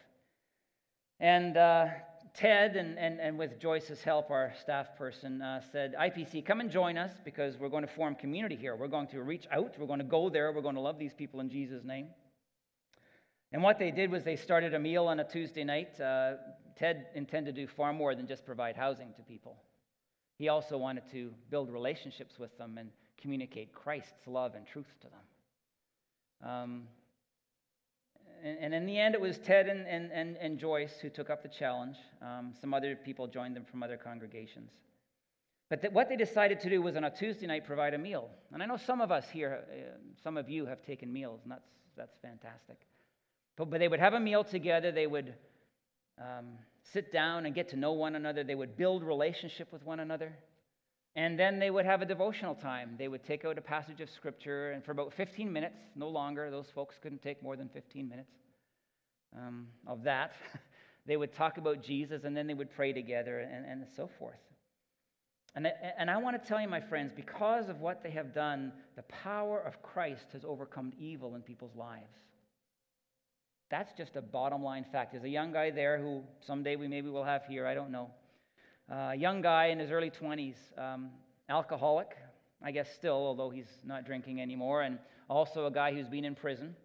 And 1.22 1.56
uh, 1.56 1.86
Ted, 2.34 2.76
and, 2.76 3.00
and, 3.00 3.22
and 3.22 3.40
with 3.40 3.58
Joyce's 3.62 4.04
help, 4.04 4.30
our 4.30 4.52
staff 4.60 4.98
person, 4.98 5.42
uh, 5.42 5.62
said, 5.72 5.96
IPC, 5.98 6.46
come 6.46 6.60
and 6.60 6.70
join 6.70 6.98
us 6.98 7.12
because 7.24 7.56
we're 7.58 7.70
going 7.70 7.88
to 7.88 7.94
form 7.94 8.14
community 8.16 8.58
here. 8.58 8.76
We're 8.76 8.90
going 8.90 9.08
to 9.08 9.24
reach 9.24 9.46
out, 9.54 9.76
we're 9.80 9.88
going 9.88 10.00
to 10.00 10.06
go 10.06 10.30
there, 10.30 10.52
we're 10.52 10.62
going 10.62 10.76
to 10.76 10.82
love 10.82 11.00
these 11.00 11.14
people 11.14 11.40
in 11.40 11.50
Jesus' 11.50 11.86
name. 11.86 12.08
And 13.54 13.64
what 13.64 13.80
they 13.80 13.92
did 13.92 14.12
was 14.12 14.26
they 14.26 14.36
started 14.36 14.74
a 14.74 14.80
meal 14.80 15.08
on 15.08 15.22
a 15.22 15.24
Tuesday 15.24 15.64
night. 15.64 15.98
Uh, 16.02 16.34
Ted 16.76 17.08
intended 17.16 17.56
to 17.56 17.62
do 17.62 17.68
far 17.68 17.94
more 17.94 18.16
than 18.16 18.28
just 18.28 18.46
provide 18.46 18.76
housing 18.76 19.14
to 19.16 19.22
people. 19.22 19.58
He 20.38 20.50
also 20.50 20.78
wanted 20.78 21.04
to 21.12 21.32
build 21.50 21.72
relationships 21.72 22.40
with 22.40 22.58
them 22.58 22.78
and 22.78 22.90
communicate 23.22 23.74
Christ's 23.74 24.28
love 24.28 24.56
and 24.56 24.66
truth 24.66 24.94
to 25.02 25.08
them. 25.08 26.50
Um, 26.50 26.84
and, 28.44 28.58
and, 28.60 28.74
in 28.74 28.86
the 28.86 29.00
end, 29.00 29.16
it 29.16 29.22
was 29.22 29.38
Ted 29.38 29.68
and, 29.68 29.88
and, 29.88 30.36
and, 30.36 30.60
Joyce 30.60 30.96
who 31.02 31.10
took 31.10 31.30
up 31.30 31.42
the 31.42 31.48
challenge. 31.48 31.96
Um, 32.22 32.54
some 32.60 32.74
other 32.74 32.96
people 32.96 33.28
joined 33.28 33.56
them 33.56 33.64
from 33.64 33.82
other 33.82 33.96
congregations. 33.96 34.72
But 35.70 35.82
th- 35.82 35.94
what 35.94 36.10
they 36.10 36.18
decided 36.18 36.60
to 36.62 36.70
do 36.70 36.82
was 36.82 36.98
on 36.98 37.06
a 37.06 37.10
Tuesday 37.10 37.48
night 37.48 37.66
provide 37.66 37.94
a 37.94 37.98
meal. 37.98 38.30
And 38.52 38.62
I 38.62 38.66
know 38.66 38.76
some 38.76 39.00
of 39.00 39.12
us 39.12 39.30
here, 39.32 39.64
uh, 39.72 39.98
some 40.22 40.36
of 40.36 40.50
you 40.50 40.66
have 40.66 40.82
taken 40.84 41.14
meals, 41.14 41.40
and 41.44 41.52
that's, 41.54 41.70
that's 41.96 42.18
fantastic. 42.22 42.82
But, 43.56 43.70
but 43.70 43.80
they 43.80 43.88
would 43.88 44.02
have 44.02 44.14
a 44.14 44.20
meal 44.20 44.44
together. 44.44 44.92
They 44.92 45.08
would 45.08 45.34
um, 46.20 46.58
sit 46.92 47.12
down 47.12 47.46
and 47.46 47.56
get 47.56 47.70
to 47.70 47.76
know 47.76 47.94
one 47.94 48.16
another. 48.16 48.44
They 48.44 48.56
would 48.56 48.78
build 48.78 49.04
relationship 49.04 49.72
with 49.72 49.84
one 49.86 50.00
another. 50.00 50.34
And 51.16 51.40
then 51.40 51.60
they 51.60 51.70
would 51.70 51.86
have 51.86 52.02
a 52.02 52.06
devotional 52.06 52.56
time. 52.56 52.96
They 52.98 53.08
would 53.08 53.24
take 53.24 53.46
out 53.46 53.58
a 53.58 53.62
passage 53.62 54.02
of 54.02 54.10
scripture, 54.10 54.72
and 54.72 54.84
for 54.84 54.92
about 54.92 55.14
15 55.14 55.52
minutes, 55.52 55.76
no 55.96 56.10
longer, 56.10 56.50
those 56.50 56.66
folks 56.74 56.96
couldn't 57.02 57.22
take 57.22 57.44
more 57.44 57.56
than 57.56 57.70
15 57.70 58.10
minutes 58.10 58.32
um, 59.38 59.68
of 59.86 60.04
that. 60.04 60.34
they 61.06 61.16
would 61.16 61.34
talk 61.34 61.60
about 61.60 61.84
Jesus, 61.84 62.24
and 62.24 62.36
then 62.36 62.48
they 62.48 62.56
would 62.56 62.72
pray 62.72 62.94
together, 62.94 63.40
and, 63.40 63.66
and 63.66 63.86
so 63.96 64.10
forth. 64.18 64.40
And, 65.56 65.68
and 66.00 66.10
I 66.10 66.18
want 66.18 66.42
to 66.42 66.48
tell 66.48 66.60
you, 66.60 66.68
my 66.68 66.82
friends, 66.82 67.12
because 67.16 67.70
of 67.70 67.80
what 67.80 68.02
they 68.02 68.10
have 68.10 68.34
done, 68.34 68.74
the 68.96 69.04
power 69.04 69.60
of 69.60 69.84
Christ 69.84 70.26
has 70.34 70.44
overcome 70.44 70.94
evil 70.98 71.36
in 71.36 71.44
people's 71.44 71.76
lives. 71.76 72.18
That's 73.74 73.92
just 73.94 74.16
a 74.18 74.22
bottom 74.22 74.62
line 74.62 74.86
fact. 74.92 75.14
There's 75.14 75.24
a 75.24 75.30
young 75.30 75.52
guy 75.52 75.72
there 75.72 75.98
who 75.98 76.22
someday 76.46 76.76
we 76.76 76.88
maybe 76.88 77.10
will 77.10 77.24
have 77.24 77.44
here, 77.48 77.66
I 77.66 77.74
don't 77.74 77.90
know. 77.90 78.12
Uh, 78.88 79.14
a 79.14 79.16
young 79.16 79.42
guy 79.42 79.70
in 79.70 79.80
his 79.80 79.90
early 79.90 80.12
20s, 80.12 80.54
um, 80.78 81.10
alcoholic, 81.50 82.16
I 82.62 82.70
guess 82.70 82.94
still, 82.94 83.16
although 83.16 83.50
he's 83.50 83.80
not 83.84 84.06
drinking 84.06 84.40
anymore, 84.40 84.84
and 84.84 85.00
also 85.28 85.66
a 85.66 85.72
guy 85.72 85.92
who's 85.92 86.08
been 86.08 86.24
in 86.24 86.36
prison, 86.36 86.76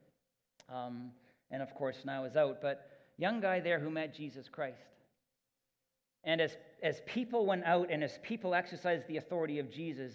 um, 0.75 1.11
and 1.51 1.63
of 1.63 1.75
course 1.75 1.99
now 2.07 2.25
is 2.25 2.37
out. 2.37 2.63
But 2.63 2.89
young 3.19 3.43
guy 3.43 3.61
there 3.61 3.79
who 3.79 3.91
met 3.91 4.15
Jesus 4.15 4.49
Christ. 4.49 4.79
And 6.25 6.41
as, 6.41 6.57
as 6.83 7.03
people 7.05 7.45
went 7.45 7.65
out 7.65 7.91
and 7.91 8.03
as 8.03 8.19
people 8.23 8.55
exercised 8.55 9.07
the 9.09 9.19
authority 9.19 9.59
of 9.59 9.71
Jesus, 9.71 10.15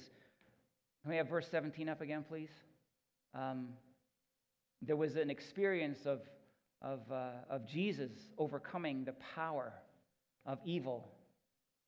can 1.04 1.12
we 1.12 1.18
have 1.18 1.30
verse 1.30 1.48
17 1.52 1.88
up 1.88 2.02
again, 2.02 2.26
please? 2.28 2.50
Um, 3.36 3.68
there 4.82 4.96
was 4.96 5.18
an 5.18 5.30
experience 5.30 6.08
of, 6.08 6.22
of, 6.84 7.00
uh, 7.12 7.30
of 7.50 7.66
Jesus 7.68 8.12
overcoming 8.38 9.06
the 9.06 9.16
power 9.36 9.74
of 10.46 10.60
evil 10.66 11.10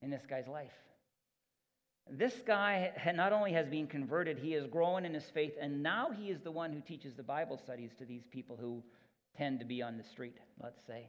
in 0.01 0.09
this 0.09 0.25
guy's 0.27 0.47
life. 0.47 0.71
This 2.09 2.35
guy 2.45 2.91
not 3.15 3.33
only 3.33 3.51
has 3.53 3.67
been 3.67 3.87
converted, 3.87 4.37
he 4.37 4.51
has 4.53 4.67
grown 4.67 5.05
in 5.05 5.13
his 5.13 5.25
faith, 5.25 5.53
and 5.59 5.81
now 5.81 6.11
he 6.11 6.29
is 6.29 6.39
the 6.41 6.51
one 6.51 6.71
who 6.71 6.79
teaches 6.81 7.15
the 7.15 7.23
Bible 7.23 7.57
studies 7.57 7.91
to 7.97 8.05
these 8.05 8.27
people 8.31 8.57
who 8.59 8.83
tend 9.35 9.59
to 9.59 9.65
be 9.65 9.81
on 9.81 9.97
the 9.97 10.03
street, 10.03 10.37
let's 10.61 10.85
say. 10.85 11.07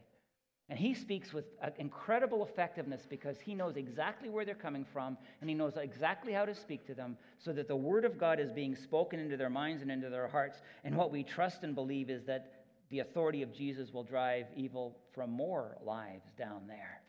And 0.69 0.77
he 0.77 0.93
speaks 0.93 1.31
with 1.31 1.45
incredible 1.77 2.45
effectiveness 2.45 3.07
because 3.09 3.39
he 3.39 3.55
knows 3.55 3.77
exactly 3.77 4.27
where 4.27 4.43
they're 4.43 4.53
coming 4.53 4.85
from 4.91 5.17
and 5.39 5.49
he 5.49 5.55
knows 5.55 5.77
exactly 5.77 6.33
how 6.33 6.43
to 6.43 6.53
speak 6.53 6.85
to 6.87 6.93
them 6.93 7.15
so 7.37 7.53
that 7.53 7.69
the 7.69 7.75
word 7.75 8.03
of 8.03 8.17
God 8.17 8.37
is 8.41 8.51
being 8.51 8.75
spoken 8.75 9.17
into 9.17 9.37
their 9.37 9.49
minds 9.49 9.81
and 9.81 9.89
into 9.89 10.09
their 10.09 10.27
hearts. 10.27 10.57
And 10.83 10.97
what 10.97 11.09
we 11.09 11.23
trust 11.23 11.63
and 11.63 11.73
believe 11.73 12.09
is 12.09 12.25
that 12.25 12.56
the 12.89 12.99
authority 12.99 13.41
of 13.41 13.53
Jesus 13.53 13.91
will 13.93 14.03
drive 14.03 14.45
evil 14.55 14.97
from 15.13 15.29
more 15.29 15.77
lives 15.83 16.27
down 16.37 16.61
there. 16.67 17.01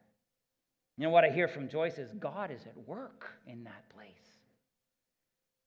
You 0.97 1.05
know 1.05 1.11
what 1.11 1.25
I 1.25 1.31
hear 1.31 1.47
from 1.47 1.69
Joyce 1.69 1.99
is 1.99 2.13
God 2.19 2.51
is 2.51 2.67
at 2.67 2.77
work 2.89 3.31
in 3.47 3.65
that 3.65 3.89
place. 3.95 4.15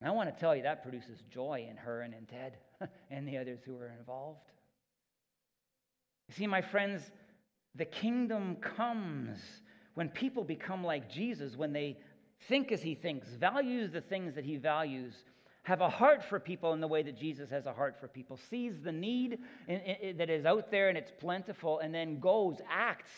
And 0.01 0.09
I 0.09 0.13
want 0.13 0.33
to 0.33 0.39
tell 0.39 0.55
you 0.55 0.63
that 0.63 0.83
produces 0.83 1.19
joy 1.31 1.67
in 1.69 1.77
her 1.77 2.01
and 2.01 2.13
in 2.13 2.25
Ted 2.25 2.57
and 3.11 3.27
the 3.27 3.37
others 3.37 3.59
who 3.65 3.77
are 3.77 3.93
involved. 3.97 4.49
You 6.27 6.35
see, 6.35 6.47
my 6.47 6.61
friends, 6.61 7.01
the 7.75 7.85
kingdom 7.85 8.57
comes 8.57 9.37
when 9.93 10.09
people 10.09 10.43
become 10.43 10.83
like 10.83 11.09
Jesus, 11.09 11.55
when 11.55 11.71
they 11.71 11.97
think 12.49 12.71
as 12.71 12.81
he 12.81 12.95
thinks, 12.95 13.29
values 13.29 13.91
the 13.91 14.01
things 14.01 14.35
that 14.35 14.45
he 14.45 14.57
values, 14.57 15.13
have 15.63 15.81
a 15.81 15.89
heart 15.89 16.23
for 16.23 16.39
people 16.39 16.73
in 16.73 16.81
the 16.81 16.87
way 16.87 17.03
that 17.03 17.17
Jesus 17.17 17.49
has 17.51 17.65
a 17.65 17.73
heart 17.73 17.95
for 17.99 18.07
people, 18.07 18.39
sees 18.49 18.81
the 18.81 18.91
need 18.91 19.39
in, 19.67 19.79
in, 19.79 20.17
that 20.17 20.29
is 20.29 20.45
out 20.45 20.71
there 20.71 20.89
and 20.89 20.97
it's 20.97 21.11
plentiful, 21.19 21.79
and 21.79 21.93
then 21.93 22.19
goes, 22.19 22.57
acts, 22.69 23.11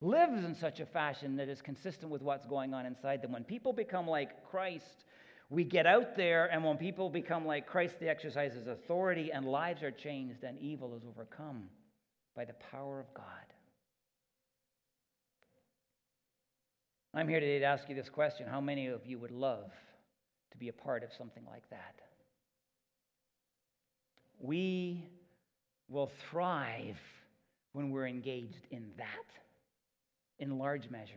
lives 0.00 0.44
in 0.44 0.54
such 0.54 0.80
a 0.80 0.86
fashion 0.86 1.36
that 1.36 1.48
is 1.48 1.60
consistent 1.60 2.10
with 2.10 2.22
what's 2.22 2.46
going 2.46 2.72
on 2.72 2.86
inside 2.86 3.20
them. 3.20 3.32
When 3.32 3.44
people 3.44 3.72
become 3.72 4.08
like 4.08 4.44
Christ, 4.50 5.04
we 5.50 5.64
get 5.64 5.86
out 5.86 6.16
there, 6.16 6.46
and 6.46 6.64
when 6.64 6.76
people 6.78 7.10
become 7.10 7.46
like 7.46 7.66
Christ, 7.66 7.96
they 8.00 8.08
exercise 8.08 8.54
his 8.54 8.66
authority, 8.66 9.30
and 9.30 9.46
lives 9.46 9.82
are 9.82 9.90
changed, 9.90 10.44
and 10.44 10.58
evil 10.58 10.96
is 10.96 11.02
overcome 11.06 11.64
by 12.34 12.44
the 12.46 12.54
power 12.70 13.00
of 13.00 13.12
God. 13.14 13.24
I'm 17.14 17.28
here 17.28 17.40
today 17.40 17.60
to 17.60 17.64
ask 17.64 17.88
you 17.88 17.94
this 17.94 18.10
question 18.10 18.46
How 18.46 18.60
many 18.60 18.88
of 18.88 19.06
you 19.06 19.18
would 19.18 19.30
love 19.30 19.70
to 20.52 20.56
be 20.58 20.68
a 20.68 20.72
part 20.72 21.02
of 21.02 21.10
something 21.12 21.44
like 21.50 21.68
that? 21.70 21.94
We 24.38 25.04
will 25.88 26.10
thrive 26.30 26.98
when 27.72 27.90
we're 27.90 28.06
engaged 28.06 28.66
in 28.70 28.90
that, 28.96 29.06
in 30.38 30.58
large 30.58 30.90
measure. 30.90 31.14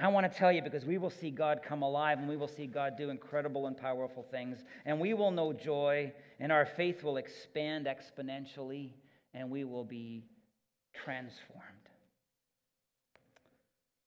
I 0.00 0.06
want 0.08 0.30
to 0.30 0.38
tell 0.38 0.52
you 0.52 0.62
because 0.62 0.84
we 0.84 0.96
will 0.96 1.10
see 1.10 1.30
God 1.30 1.60
come 1.66 1.82
alive 1.82 2.18
and 2.18 2.28
we 2.28 2.36
will 2.36 2.46
see 2.46 2.66
God 2.66 2.96
do 2.96 3.10
incredible 3.10 3.66
and 3.66 3.76
powerful 3.76 4.24
things, 4.30 4.58
and 4.86 5.00
we 5.00 5.12
will 5.12 5.32
know 5.32 5.52
joy, 5.52 6.12
and 6.38 6.52
our 6.52 6.66
faith 6.66 7.02
will 7.02 7.16
expand 7.16 7.86
exponentially, 7.86 8.92
and 9.34 9.50
we 9.50 9.64
will 9.64 9.84
be 9.84 10.24
transformed. 10.94 11.64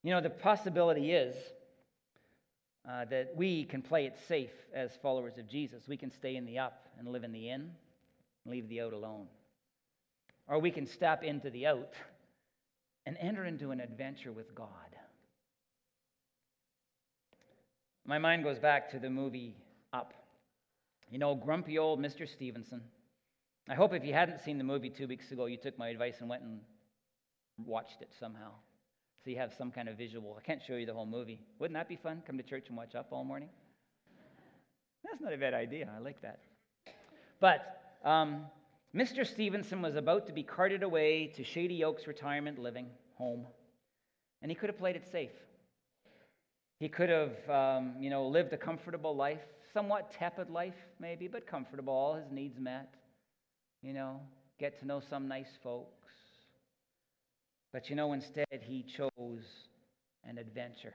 You 0.03 0.11
know, 0.11 0.21
the 0.21 0.29
possibility 0.29 1.11
is 1.11 1.35
uh, 2.87 3.05
that 3.05 3.33
we 3.35 3.65
can 3.65 3.81
play 3.81 4.05
it 4.05 4.17
safe 4.27 4.51
as 4.73 4.91
followers 5.01 5.37
of 5.37 5.47
Jesus. 5.47 5.87
We 5.87 5.97
can 5.97 6.11
stay 6.11 6.35
in 6.35 6.45
the 6.45 6.59
up 6.59 6.87
and 6.97 7.07
live 7.07 7.23
in 7.23 7.31
the 7.31 7.49
in 7.49 7.61
and 7.61 7.71
leave 8.45 8.67
the 8.69 8.81
out 8.81 8.93
alone. 8.93 9.27
Or 10.47 10.59
we 10.59 10.71
can 10.71 10.87
step 10.87 11.23
into 11.23 11.49
the 11.49 11.67
out 11.67 11.93
and 13.05 13.17
enter 13.19 13.45
into 13.45 13.71
an 13.71 13.79
adventure 13.79 14.31
with 14.31 14.53
God. 14.55 14.67
My 18.05 18.17
mind 18.17 18.43
goes 18.43 18.59
back 18.59 18.89
to 18.91 18.99
the 18.99 19.09
movie 19.09 19.55
Up. 19.93 20.13
You 21.09 21.19
know, 21.19 21.35
grumpy 21.35 21.77
old 21.77 21.99
Mr. 21.99 22.27
Stevenson. 22.27 22.81
I 23.69 23.75
hope 23.75 23.93
if 23.93 24.03
you 24.03 24.13
hadn't 24.13 24.39
seen 24.39 24.57
the 24.57 24.63
movie 24.63 24.89
two 24.89 25.07
weeks 25.07 25.31
ago, 25.31 25.45
you 25.45 25.57
took 25.57 25.77
my 25.77 25.89
advice 25.89 26.15
and 26.19 26.29
went 26.29 26.41
and 26.41 26.61
watched 27.57 28.01
it 28.01 28.09
somehow 28.19 28.51
so 29.23 29.29
you 29.29 29.37
have 29.37 29.53
some 29.55 29.71
kind 29.71 29.87
of 29.87 29.97
visual. 29.97 30.35
I 30.37 30.41
can't 30.41 30.61
show 30.61 30.75
you 30.75 30.85
the 30.85 30.93
whole 30.93 31.05
movie. 31.05 31.39
Wouldn't 31.59 31.75
that 31.75 31.87
be 31.87 31.95
fun? 31.95 32.23
Come 32.25 32.37
to 32.37 32.43
church 32.43 32.69
and 32.69 32.77
watch 32.77 32.95
up 32.95 33.07
all 33.11 33.23
morning? 33.23 33.49
That's 35.03 35.21
not 35.21 35.33
a 35.33 35.37
bad 35.37 35.53
idea. 35.53 35.89
I 35.95 35.99
like 35.99 36.21
that. 36.21 36.39
But 37.39 37.81
um, 38.03 38.45
Mr. 38.95 39.25
Stevenson 39.25 39.81
was 39.81 39.95
about 39.95 40.25
to 40.27 40.33
be 40.33 40.43
carted 40.43 40.81
away 40.81 41.27
to 41.35 41.43
Shady 41.43 41.83
Oaks 41.83 42.07
retirement 42.07 42.57
living 42.57 42.87
home, 43.15 43.45
and 44.41 44.49
he 44.49 44.55
could 44.55 44.69
have 44.69 44.77
played 44.77 44.95
it 44.95 45.07
safe. 45.11 45.31
He 46.79 46.89
could 46.89 47.09
have, 47.09 47.49
um, 47.49 47.93
you 47.99 48.09
know, 48.09 48.27
lived 48.27 48.53
a 48.53 48.57
comfortable 48.57 49.15
life, 49.15 49.41
somewhat 49.71 50.11
tepid 50.11 50.49
life, 50.49 50.73
maybe, 50.99 51.27
but 51.27 51.45
comfortable, 51.45 51.93
all 51.93 52.15
his 52.15 52.31
needs 52.31 52.59
met. 52.59 52.95
You 53.83 53.93
know, 53.93 54.19
get 54.59 54.79
to 54.79 54.85
know 54.85 54.99
some 54.99 55.27
nice 55.27 55.59
folks 55.63 56.00
but 57.73 57.89
you 57.89 57.95
know, 57.95 58.13
instead, 58.13 58.45
he 58.61 58.83
chose 58.83 59.45
an 60.23 60.37
adventure. 60.37 60.93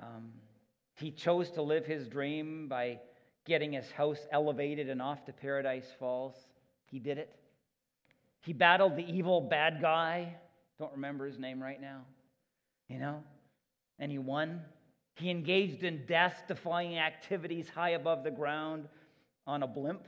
Um, 0.00 0.32
he 0.96 1.10
chose 1.10 1.50
to 1.52 1.62
live 1.62 1.86
his 1.86 2.08
dream 2.08 2.68
by 2.68 3.00
getting 3.46 3.72
his 3.72 3.90
house 3.90 4.26
elevated 4.30 4.88
and 4.88 5.00
off 5.00 5.24
to 5.26 5.32
Paradise 5.32 5.86
Falls. 5.98 6.34
He 6.86 6.98
did 6.98 7.18
it. 7.18 7.34
He 8.42 8.52
battled 8.52 8.96
the 8.96 9.10
evil 9.10 9.40
bad 9.40 9.80
guy. 9.80 10.34
Don't 10.78 10.92
remember 10.92 11.26
his 11.26 11.38
name 11.38 11.62
right 11.62 11.80
now. 11.80 12.02
You 12.88 12.98
know? 12.98 13.22
And 13.98 14.10
he 14.10 14.18
won. 14.18 14.62
He 15.14 15.30
engaged 15.30 15.84
in 15.84 16.06
death 16.06 16.44
defying 16.48 16.98
activities 16.98 17.68
high 17.68 17.90
above 17.90 18.24
the 18.24 18.30
ground 18.30 18.88
on 19.46 19.62
a 19.62 19.66
blimp, 19.66 20.06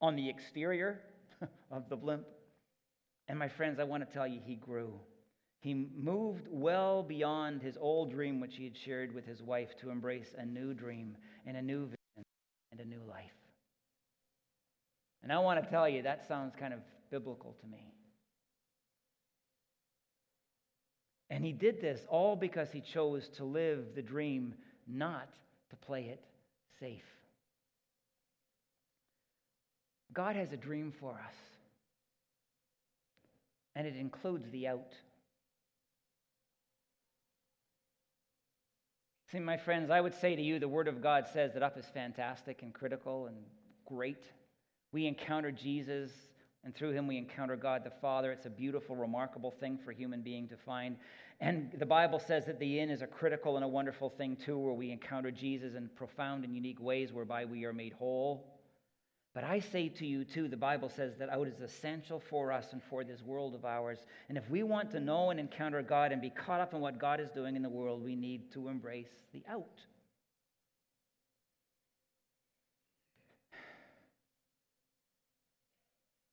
on 0.00 0.16
the 0.16 0.28
exterior 0.28 1.00
of 1.70 1.88
the 1.88 1.96
blimp. 1.96 2.26
And 3.28 3.38
my 3.38 3.48
friends, 3.48 3.78
I 3.80 3.84
want 3.84 4.06
to 4.06 4.12
tell 4.12 4.26
you, 4.26 4.40
he 4.44 4.54
grew. 4.54 4.92
He 5.60 5.88
moved 5.96 6.46
well 6.48 7.02
beyond 7.02 7.62
his 7.62 7.76
old 7.80 8.10
dream, 8.10 8.40
which 8.40 8.56
he 8.56 8.64
had 8.64 8.76
shared 8.76 9.14
with 9.14 9.26
his 9.26 9.42
wife, 9.42 9.76
to 9.80 9.90
embrace 9.90 10.34
a 10.38 10.44
new 10.44 10.74
dream 10.74 11.16
and 11.44 11.56
a 11.56 11.62
new 11.62 11.86
vision 11.86 12.24
and 12.70 12.80
a 12.80 12.84
new 12.84 13.02
life. 13.08 13.32
And 15.22 15.32
I 15.32 15.38
want 15.38 15.62
to 15.62 15.68
tell 15.68 15.88
you, 15.88 16.02
that 16.02 16.28
sounds 16.28 16.54
kind 16.58 16.72
of 16.72 16.80
biblical 17.10 17.56
to 17.60 17.66
me. 17.66 17.92
And 21.30 21.44
he 21.44 21.52
did 21.52 21.80
this 21.80 22.00
all 22.08 22.36
because 22.36 22.70
he 22.70 22.80
chose 22.80 23.28
to 23.36 23.44
live 23.44 23.96
the 23.96 24.02
dream, 24.02 24.54
not 24.86 25.28
to 25.70 25.76
play 25.76 26.04
it 26.04 26.22
safe. 26.78 27.02
God 30.12 30.36
has 30.36 30.52
a 30.52 30.56
dream 30.56 30.92
for 31.00 31.10
us 31.12 31.34
and 33.76 33.86
it 33.86 33.94
includes 33.94 34.50
the 34.50 34.66
out. 34.66 34.94
See, 39.30 39.38
my 39.38 39.58
friends, 39.58 39.90
I 39.90 40.00
would 40.00 40.14
say 40.14 40.34
to 40.34 40.42
you 40.42 40.58
the 40.58 40.66
Word 40.66 40.88
of 40.88 41.02
God 41.02 41.26
says 41.32 41.52
that 41.52 41.62
up 41.62 41.76
is 41.76 41.84
fantastic 41.92 42.62
and 42.62 42.72
critical 42.72 43.26
and 43.26 43.36
great. 43.84 44.24
We 44.92 45.06
encounter 45.06 45.52
Jesus, 45.52 46.10
and 46.64 46.74
through 46.74 46.92
him 46.92 47.06
we 47.06 47.18
encounter 47.18 47.54
God 47.54 47.84
the 47.84 47.90
Father. 48.00 48.32
It's 48.32 48.46
a 48.46 48.50
beautiful, 48.50 48.96
remarkable 48.96 49.50
thing 49.50 49.78
for 49.84 49.90
a 49.90 49.94
human 49.94 50.22
being 50.22 50.48
to 50.48 50.56
find. 50.56 50.96
And 51.40 51.70
the 51.78 51.84
Bible 51.84 52.18
says 52.18 52.46
that 52.46 52.58
the 52.58 52.78
in 52.78 52.88
is 52.88 53.02
a 53.02 53.06
critical 53.06 53.56
and 53.56 53.64
a 53.64 53.68
wonderful 53.68 54.08
thing, 54.08 54.36
too, 54.36 54.56
where 54.56 54.72
we 54.72 54.90
encounter 54.90 55.30
Jesus 55.30 55.74
in 55.74 55.90
profound 55.96 56.44
and 56.44 56.54
unique 56.54 56.80
ways 56.80 57.12
whereby 57.12 57.44
we 57.44 57.66
are 57.66 57.74
made 57.74 57.92
whole. 57.92 58.55
But 59.36 59.44
I 59.44 59.60
say 59.60 59.90
to 59.90 60.06
you, 60.06 60.24
too, 60.24 60.48
the 60.48 60.56
Bible 60.56 60.88
says 60.88 61.12
that 61.18 61.28
out 61.28 61.46
is 61.46 61.60
essential 61.60 62.18
for 62.18 62.50
us 62.50 62.72
and 62.72 62.82
for 62.88 63.04
this 63.04 63.20
world 63.20 63.54
of 63.54 63.66
ours. 63.66 63.98
And 64.30 64.38
if 64.38 64.48
we 64.48 64.62
want 64.62 64.90
to 64.92 64.98
know 64.98 65.28
and 65.28 65.38
encounter 65.38 65.82
God 65.82 66.10
and 66.10 66.22
be 66.22 66.30
caught 66.30 66.62
up 66.62 66.72
in 66.72 66.80
what 66.80 66.98
God 66.98 67.20
is 67.20 67.28
doing 67.28 67.54
in 67.54 67.60
the 67.60 67.68
world, 67.68 68.02
we 68.02 68.16
need 68.16 68.50
to 68.54 68.68
embrace 68.68 69.10
the 69.34 69.42
out. 69.46 69.78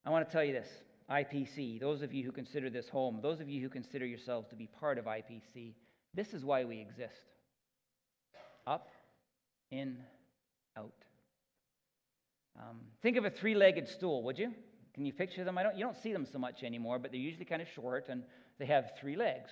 I 0.06 0.10
want 0.10 0.26
to 0.26 0.32
tell 0.32 0.46
you 0.46 0.54
this 0.54 0.70
IPC, 1.12 1.82
those 1.82 2.04
of 2.04 2.14
you 2.14 2.24
who 2.24 2.32
consider 2.32 2.70
this 2.70 2.88
home, 2.88 3.20
those 3.22 3.42
of 3.42 3.50
you 3.50 3.62
who 3.62 3.68
consider 3.68 4.06
yourselves 4.06 4.48
to 4.48 4.56
be 4.56 4.68
part 4.80 4.98
of 4.98 5.04
IPC, 5.04 5.74
this 6.14 6.34
is 6.34 6.46
why 6.46 6.64
we 6.64 6.80
exist 6.80 7.26
up, 8.66 8.88
in, 9.72 9.98
out. 10.78 10.94
Um, 12.60 12.80
think 13.02 13.18
of 13.18 13.26
a 13.26 13.30
three 13.30 13.56
legged 13.56 13.88
stool, 13.88 14.24
would 14.24 14.38
you? 14.38 14.54
Can 14.94 15.06
you 15.06 15.14
picture 15.14 15.44
them? 15.44 15.58
I 15.58 15.64
don't, 15.64 15.76
you 15.76 15.84
don't 15.84 15.98
see 15.98 16.14
them 16.14 16.26
so 16.32 16.38
much 16.38 16.64
anymore, 16.64 17.00
but 17.00 17.12
they're 17.12 17.20
usually 17.20 17.46
kind 17.46 17.62
of 17.62 17.68
short 17.76 18.10
and 18.10 18.24
they 18.60 18.66
have 18.66 18.92
three 19.00 19.16
legs. 19.16 19.50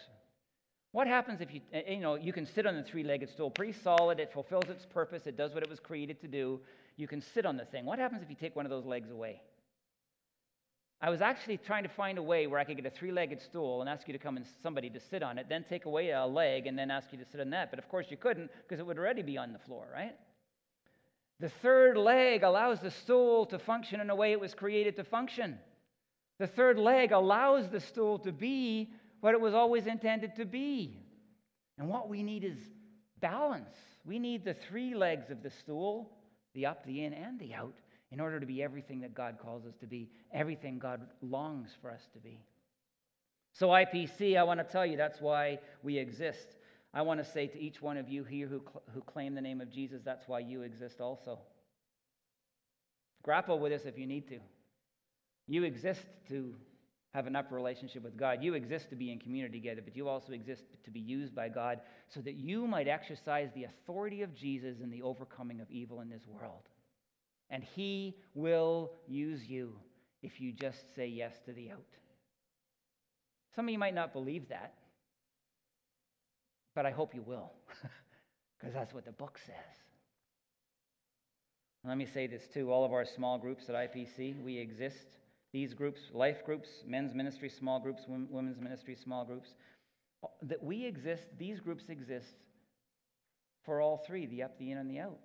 What 0.92 1.08
happens 1.08 1.42
if 1.42 1.54
you, 1.54 1.62
you 1.88 2.02
know, 2.02 2.16
you 2.16 2.34
can 2.34 2.46
sit 2.46 2.68
on 2.68 2.76
the 2.76 2.84
three 2.84 3.04
legged 3.04 3.30
stool 3.30 3.50
pretty 3.50 3.74
solid, 3.74 4.20
it 4.20 4.32
fulfills 4.34 4.70
its 4.70 4.86
purpose, 4.86 5.26
it 5.26 5.38
does 5.38 5.54
what 5.54 5.64
it 5.64 5.70
was 5.70 5.80
created 5.80 6.20
to 6.22 6.28
do. 6.28 6.60
you 6.98 7.08
can 7.08 7.22
sit 7.22 7.46
on 7.46 7.58
the 7.58 7.66
thing. 7.66 7.86
What 7.86 7.98
happens 7.98 8.22
if 8.22 8.30
you 8.30 8.36
take 8.36 8.56
one 8.56 8.66
of 8.66 8.70
those 8.70 8.86
legs 8.86 9.10
away? 9.10 9.42
I 11.04 11.10
was 11.10 11.22
actually 11.22 11.58
trying 11.58 11.84
to 11.84 11.90
find 11.90 12.20
a 12.20 12.24
way 12.24 12.46
where 12.46 12.60
I 12.60 12.64
could 12.64 12.76
get 12.76 12.86
a 12.86 12.92
three 12.92 13.12
legged 13.12 13.42
stool 13.42 13.82
and 13.82 13.90
ask 13.90 14.08
you 14.08 14.12
to 14.14 14.20
come 14.20 14.38
and 14.38 14.46
somebody 14.62 14.90
to 14.92 15.00
sit 15.00 15.24
on 15.24 15.40
it, 15.40 15.48
then 15.50 15.66
take 15.68 15.86
away 15.86 16.12
a 16.12 16.26
leg 16.26 16.68
and 16.68 16.78
then 16.78 16.92
ask 16.92 17.08
you 17.12 17.18
to 17.18 17.26
sit 17.26 17.42
on 17.42 17.50
that. 17.52 17.72
But 17.72 17.80
of 17.80 17.90
course, 17.90 18.08
you 18.10 18.18
couldn't 18.18 18.52
because 18.62 18.80
it 18.80 18.86
would 18.86 19.00
already 19.00 19.24
be 19.24 19.38
on 19.38 19.52
the 19.52 19.60
floor, 19.60 19.88
right? 19.92 20.16
The 21.42 21.50
third 21.50 21.98
leg 21.98 22.44
allows 22.44 22.80
the 22.80 22.92
stool 22.92 23.48
to 23.48 23.60
function 23.60 24.00
in 24.00 24.10
a 24.10 24.16
way 24.16 24.32
it 24.32 24.40
was 24.40 24.54
created 24.54 24.96
to 24.96 25.04
function. 25.04 25.58
The 26.40 26.48
third 26.48 26.78
leg 26.78 27.12
allows 27.12 27.68
the 27.68 27.80
stool 27.80 28.20
to 28.20 28.32
be 28.32 28.94
what 29.20 29.34
it 29.34 29.42
was 29.42 29.54
always 29.54 29.88
intended 29.88 30.36
to 30.36 30.46
be. 30.46 31.02
And 31.78 31.90
what 31.90 32.08
we 32.08 32.22
need 32.22 32.44
is 32.44 32.58
balance. 33.20 33.76
We 34.06 34.20
need 34.20 34.46
the 34.46 34.54
three 34.54 34.94
legs 34.94 35.30
of 35.32 35.42
the 35.44 35.50
stool 35.50 36.12
the 36.54 36.66
up, 36.66 36.86
the 36.86 37.04
in, 37.04 37.14
and 37.14 37.40
the 37.40 37.54
out 37.54 37.76
in 38.12 38.20
order 38.20 38.40
to 38.40 38.46
be 38.46 38.62
everything 38.62 39.00
that 39.02 39.16
God 39.16 39.38
calls 39.42 39.66
us 39.66 39.74
to 39.80 39.88
be, 39.88 40.10
everything 40.34 40.80
God 40.80 41.02
longs 41.22 41.70
for 41.82 41.90
us 41.90 42.02
to 42.14 42.20
be. 42.20 42.44
So, 43.54 43.70
IPC, 43.70 44.38
I 44.38 44.44
want 44.44 44.60
to 44.60 44.66
tell 44.66 44.86
you 44.86 44.98
that's 44.98 45.22
why 45.22 45.60
we 45.82 45.98
exist. 45.98 46.56
I 46.94 47.02
want 47.02 47.24
to 47.24 47.32
say 47.32 47.48
to 47.48 47.60
each 47.60 47.82
one 47.82 47.98
of 47.98 48.10
you 48.10 48.24
here 48.24 48.48
who, 48.48 48.60
cl- 48.60 48.84
who 48.94 49.02
claim 49.02 49.34
the 49.34 49.42
name 49.42 49.62
of 49.62 49.72
Jesus, 49.72 50.02
that's 50.04 50.28
why 50.28 50.40
you 50.40 50.64
exist 50.64 51.00
also. 51.00 51.40
Grapple 53.24 53.60
with 53.60 53.72
this 53.72 53.86
if 53.86 53.98
you 53.98 54.06
need 54.06 54.28
to. 54.28 54.40
You 55.48 55.64
exist 55.64 56.02
to 56.30 56.54
have 57.14 57.28
an 57.28 57.36
up 57.36 57.52
relationship 57.52 58.04
with 58.04 58.18
God. 58.18 58.42
You 58.42 58.54
exist 58.54 58.90
to 58.90 58.96
be 58.96 59.12
in 59.12 59.20
community 59.20 59.60
together, 59.60 59.82
but 59.84 59.96
you 59.96 60.08
also 60.08 60.32
exist 60.34 60.64
to 60.84 60.92
be 60.92 61.00
used 61.00 61.36
by 61.36 61.50
God 61.50 61.82
so 62.08 62.22
that 62.22 62.36
you 62.36 62.68
might 62.68 62.88
exercise 62.88 63.50
the 63.54 63.66
authority 63.66 64.22
of 64.22 64.34
Jesus 64.34 64.80
in 64.82 64.90
the 64.90 65.02
overcoming 65.02 65.60
of 65.60 65.70
evil 65.70 66.02
in 66.02 66.10
this 66.10 66.26
world. 66.28 66.70
And 67.50 67.64
He 67.64 68.16
will 68.34 68.92
use 69.08 69.46
you 69.46 69.74
if 70.24 70.40
you 70.40 70.54
just 70.54 70.96
say 70.96 71.08
yes 71.08 71.34
to 71.46 71.52
the 71.52 71.72
out. 71.72 71.80
Some 73.54 73.66
of 73.66 73.72
you 73.72 73.80
might 73.80 73.96
not 73.96 74.14
believe 74.14 74.48
that, 74.50 74.76
but 76.76 76.86
I 76.86 76.92
hope 76.92 77.14
you 77.14 77.22
will, 77.22 77.52
because 78.60 78.74
that's 78.74 78.94
what 78.94 79.06
the 79.06 79.12
book 79.12 79.40
says. 79.46 79.56
Let 81.84 81.98
me 81.98 82.06
say 82.06 82.28
this 82.28 82.44
too 82.54 82.72
all 82.72 82.86
of 82.86 82.94
our 82.94 83.06
small 83.06 83.38
groups 83.38 83.70
at 83.70 83.76
IPC, 83.76 84.44
we 84.44 84.58
exist. 84.58 85.08
These 85.52 85.74
groups, 85.74 86.00
life 86.14 86.46
groups, 86.46 86.70
men's 86.88 87.14
ministry 87.14 87.50
small 87.50 87.80
groups, 87.80 88.04
women's 88.08 88.60
ministry 88.62 88.96
small 88.96 89.26
groups, 89.26 89.50
that 90.44 90.64
we 90.64 90.86
exist, 90.86 91.24
these 91.38 91.60
groups 91.60 91.86
exist 91.90 92.36
for 93.66 93.82
all 93.82 93.98
three 93.98 94.26
the 94.28 94.44
up, 94.44 94.58
the 94.60 94.72
in, 94.72 94.78
and 94.78 94.90
the 94.90 95.00
out. 95.00 95.20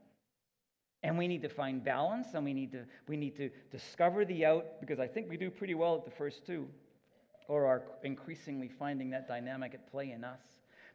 And 1.02 1.16
we 1.16 1.28
need 1.28 1.42
to 1.42 1.48
find 1.48 1.84
balance 1.84 2.28
and 2.34 2.44
we 2.44 2.54
need 2.54 2.72
to, 2.72 2.84
we 3.06 3.16
need 3.16 3.36
to 3.36 3.50
discover 3.70 4.24
the 4.24 4.44
out 4.44 4.80
because 4.80 4.98
I 4.98 5.06
think 5.06 5.28
we 5.28 5.36
do 5.36 5.50
pretty 5.50 5.74
well 5.74 5.94
at 5.94 6.04
the 6.04 6.10
first 6.10 6.44
two, 6.44 6.66
or 7.46 7.66
are 7.66 7.82
increasingly 8.02 8.68
finding 8.68 9.10
that 9.10 9.28
dynamic 9.28 9.74
at 9.74 9.90
play 9.90 10.10
in 10.10 10.24
us. 10.24 10.40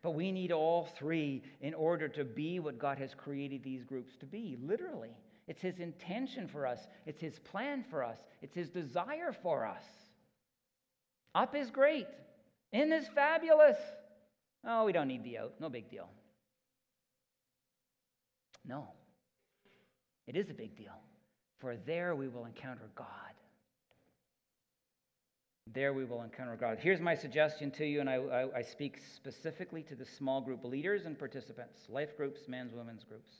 But 0.03 0.15
we 0.15 0.31
need 0.31 0.51
all 0.51 0.87
three 0.97 1.43
in 1.61 1.73
order 1.73 2.07
to 2.09 2.23
be 2.23 2.59
what 2.59 2.79
God 2.79 2.97
has 2.97 3.13
created 3.13 3.63
these 3.63 3.83
groups 3.83 4.15
to 4.17 4.25
be, 4.25 4.57
literally. 4.61 5.15
It's 5.47 5.61
His 5.61 5.79
intention 5.79 6.47
for 6.47 6.65
us, 6.65 6.79
it's 7.05 7.21
His 7.21 7.39
plan 7.39 7.83
for 7.89 8.03
us, 8.03 8.17
it's 8.41 8.55
His 8.55 8.69
desire 8.69 9.35
for 9.43 9.65
us. 9.65 9.83
Up 11.35 11.55
is 11.55 11.69
great, 11.69 12.07
in 12.71 12.91
is 12.91 13.07
fabulous. 13.13 13.77
Oh, 14.65 14.85
we 14.85 14.91
don't 14.91 15.07
need 15.07 15.23
the 15.23 15.37
out, 15.37 15.53
no 15.59 15.69
big 15.69 15.89
deal. 15.89 16.09
No. 18.65 18.87
It 20.27 20.35
is 20.35 20.49
a 20.49 20.53
big 20.53 20.75
deal, 20.75 20.97
for 21.59 21.75
there 21.75 22.15
we 22.15 22.27
will 22.27 22.45
encounter 22.45 22.89
God. 22.95 23.07
There 25.73 25.93
we 25.93 26.03
will 26.03 26.23
encounter 26.23 26.55
God. 26.55 26.79
Here's 26.81 26.99
my 26.99 27.15
suggestion 27.15 27.71
to 27.71 27.85
you, 27.85 28.01
and 28.01 28.09
I, 28.09 28.15
I, 28.15 28.57
I 28.57 28.61
speak 28.61 28.99
specifically 29.15 29.83
to 29.83 29.95
the 29.95 30.05
small 30.05 30.41
group 30.41 30.65
leaders 30.65 31.05
and 31.05 31.17
participants, 31.17 31.79
life 31.87 32.17
groups, 32.17 32.41
men's, 32.47 32.73
women's 32.73 33.03
groups. 33.03 33.31